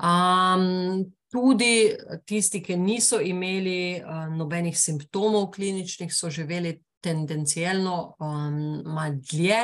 Um, 0.00 1.04
tudi 1.32 1.92
tisti, 2.24 2.62
ki 2.64 2.80
niso 2.80 3.20
imeli 3.20 4.00
uh, 4.00 4.32
nobenih 4.32 4.78
simptomov 4.80 5.50
kliničnih, 5.52 6.08
so 6.14 6.32
živeli 6.32 6.78
tendencijalno 7.04 8.16
um, 8.18 8.82
malo 8.84 9.20
dlje 9.30 9.60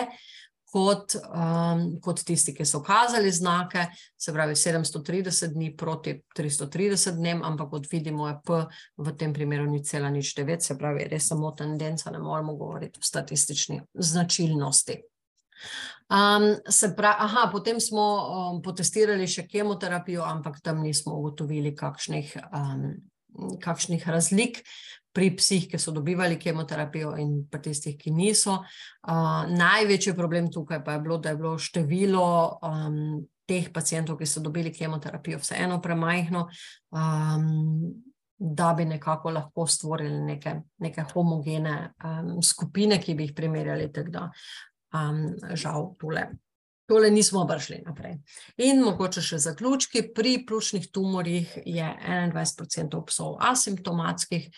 kot, 0.72 1.16
um, 1.28 1.82
kot 2.00 2.22
tisti, 2.24 2.54
ki 2.56 2.64
so 2.64 2.80
kazali 2.84 3.30
znake, 3.32 3.86
se 4.16 4.32
pravi 4.32 4.54
730 4.56 5.52
dni 5.52 5.74
proti 5.76 6.14
330 6.38 7.18
dnem, 7.18 7.42
ampak 7.44 7.70
kot 7.74 7.88
vidimo, 7.92 8.28
je 8.30 8.38
P 8.46 8.60
v 8.96 9.14
tem 9.20 9.34
primeru 9.36 9.66
ni 9.68 9.82
cela 9.84 10.10
nič 10.10 10.32
9, 10.38 10.64
se 10.64 10.78
pravi 10.80 11.04
res 11.10 11.28
samo 11.28 11.52
tendenca, 11.56 12.10
ne 12.10 12.22
moremo 12.22 12.56
govoriti 12.56 13.02
o 13.02 13.04
statistični 13.04 13.82
značilnosti. 13.94 14.96
Um, 16.12 16.48
pravi, 16.96 17.16
aha, 17.28 17.46
potem 17.52 17.80
smo 17.80 18.06
um, 18.16 18.62
potestirali 18.64 19.28
še 19.28 19.44
kemoterapijo, 19.52 20.24
ampak 20.24 20.62
tam 20.64 20.80
nismo 20.82 21.18
ugotovili 21.20 21.74
kakšnih, 21.76 22.32
um, 22.48 22.88
kakšnih 23.60 24.08
razlik 24.08 24.64
pri 25.12 25.30
psih, 25.36 25.66
ki 25.68 25.78
so 25.78 25.92
dobivali 25.92 26.38
kemoterapijo, 26.40 27.12
in 27.20 27.34
pri 27.50 27.60
tistih, 27.68 27.96
ki 28.00 28.10
niso. 28.14 28.58
Uh, 29.02 29.44
največji 29.52 30.14
problem 30.16 30.50
tukaj 30.52 30.82
pa 30.84 30.96
je 30.96 31.02
bilo, 31.04 31.18
da 31.18 31.32
je 31.32 31.40
bilo 31.40 31.58
število 31.58 32.28
um, 32.62 32.96
teh 33.48 33.68
pacijentov, 33.72 34.18
ki 34.18 34.26
so 34.26 34.40
dobili 34.40 34.72
kemoterapijo, 34.72 35.40
vseeno 35.42 35.80
premajhno, 35.82 36.46
um, 36.96 37.92
da 38.42 38.72
bi 38.74 38.84
nekako 38.84 39.30
lahko 39.30 39.66
stvorili 39.66 40.20
neke, 40.32 40.54
neke 40.82 41.04
homogene 41.12 41.92
um, 42.04 42.38
skupine, 42.42 42.98
ki 43.00 43.14
bi 43.14 43.28
jih 43.28 43.36
primerjali. 43.36 43.90
Da, 44.08 44.30
um, 44.96 45.28
žal, 45.54 45.92
tole. 46.00 46.26
Tole 46.90 47.10
nismo 47.10 47.44
prišli 47.48 47.78
naprej. 47.86 48.16
In 48.66 48.82
mogoče 48.82 49.22
še 49.22 49.38
zaključki. 49.44 50.08
Pri 50.14 50.40
pljučnih 50.46 50.88
tumorjih 50.92 51.54
je 51.64 51.86
21% 51.86 52.98
psov 53.06 53.36
asimptomatskih, 53.40 54.48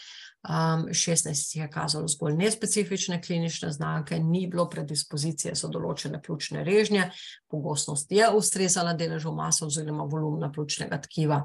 Um, 0.49 0.87
16 0.93 1.57
je 1.59 1.71
kazalo 1.71 2.09
zgolj 2.09 2.35
nespecifične 2.37 3.23
klinične 3.23 3.71
znake, 3.73 4.19
ni 4.19 4.47
bilo 4.47 4.67
predispozicije 4.69 5.55
za 5.55 5.69
določene 5.73 6.21
pljučne 6.23 6.65
režnje, 6.65 7.07
pogostnost 7.49 8.13
je 8.13 8.29
ustrezala 8.29 8.93
deležu 8.93 9.33
masa 9.33 9.65
oziroma 9.65 10.05
volumna 10.05 10.51
pljučnega 10.53 10.99
tkiva. 11.07 11.39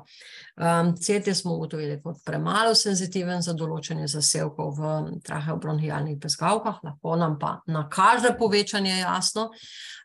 Um, 0.60 0.92
CT 1.00 1.32
smo 1.36 1.56
ugotovili 1.56 2.02
kot 2.04 2.20
premalo 2.26 2.76
senzitiven 2.76 3.40
za 3.42 3.56
določene 3.56 4.08
zasevkov 4.08 4.76
v 4.82 4.92
traheobronhijalnih 5.24 6.20
bezgavkah, 6.20 6.84
lahko 6.84 7.16
nam 7.16 7.40
pa 7.40 7.62
nakaže 7.72 8.36
povečanje 8.36 8.98
jasno. 9.00 9.48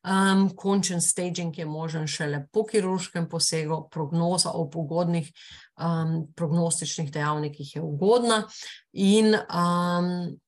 Um, 0.04 0.50
končen 0.54 1.00
staging 1.00 1.58
je 1.58 1.66
možen 1.66 2.06
šele 2.06 2.44
po 2.52 2.62
kirurškem 2.68 3.26
posegu, 3.28 3.88
prognoza 3.90 4.52
o 4.54 4.68
pogodnih 4.70 5.32
um, 5.78 6.32
prognostičnih 6.36 7.12
dejavnikih 7.12 7.76
je 7.76 7.82
ugodna. 7.82 8.42
In 8.92 9.34
um, 9.34 10.38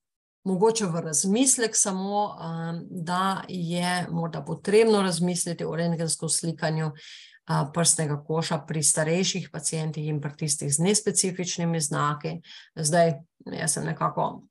mogoče 0.43 0.85
v 0.85 1.01
razmislek 1.01 1.75
samo, 1.75 2.25
um, 2.25 2.81
da 2.89 3.41
je 3.47 4.07
morda 4.11 4.41
potrebno 4.41 5.01
razmisliti 5.01 5.65
o 5.65 5.75
rentgenskem 5.75 6.29
slikanju 6.29 6.87
uh, 6.87 7.69
prstnega 7.73 8.23
koša 8.23 8.57
pri 8.67 8.83
starejših 8.83 9.49
pacijentih 9.53 10.07
in 10.07 10.21
pri 10.21 10.35
tistih 10.37 10.73
z 10.73 10.79
nespecifičnimi 10.79 11.81
znaki. 11.81 12.41
Zdaj, 12.75 13.13
jaz 13.45 13.73
sem 13.73 13.85
nekako. 13.85 14.43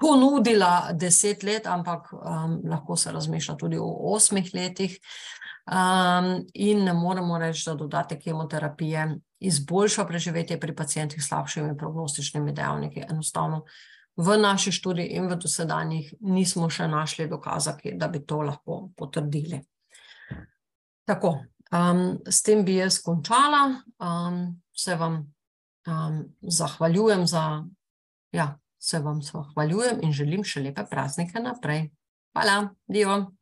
Ponudila 0.00 0.90
deset 0.92 1.42
let, 1.42 1.66
ampak 1.66 2.12
um, 2.12 2.58
lahko 2.68 2.96
se 2.96 3.12
razmišlja 3.12 3.54
tudi 3.56 3.78
o 3.78 3.86
osmih 4.12 4.50
letih, 4.54 4.98
um, 5.66 6.46
in 6.54 6.84
ne 6.84 6.92
moremo 6.94 7.38
reči, 7.38 7.64
da 7.66 7.74
dodatek 7.74 8.22
kemoterapije 8.22 9.08
izboljša 9.40 10.04
preživetje 10.04 10.60
pri 10.60 10.74
pacijentih 10.76 11.22
s 11.22 11.28
slabšimi 11.28 11.76
prognostičnimi 11.78 12.52
dejavniki. 12.52 13.04
Enostavno 13.10 13.64
v 14.16 14.38
naši 14.38 14.72
študiji 14.72 15.16
in 15.18 15.28
v 15.28 15.36
dosedanjih 15.36 16.14
nismo 16.20 16.70
še 16.70 16.88
našli 16.88 17.28
dokaza, 17.28 17.76
da 17.94 18.08
bi 18.08 18.22
to 18.26 18.42
lahko 18.42 18.88
potrdili. 18.96 19.60
Tako, 21.04 21.36
um, 21.72 22.04
s 22.26 22.42
tem 22.42 22.64
bi 22.64 22.78
jaz 22.78 23.00
končala. 23.02 23.82
Um, 23.98 24.60
se 24.74 24.96
vam 24.96 25.34
um, 25.86 26.20
zahvaljujem 26.40 27.26
za, 27.26 27.64
ja, 28.32 28.58
se 28.78 28.98
vam 28.98 29.22
zahvaljujem 29.22 30.00
in 30.02 30.12
želim 30.12 30.44
še 30.44 30.62
lepe 30.62 30.86
praznike 30.90 31.40
naprej. 31.40 31.90
Hvala, 32.34 32.74
divo. 32.86 33.34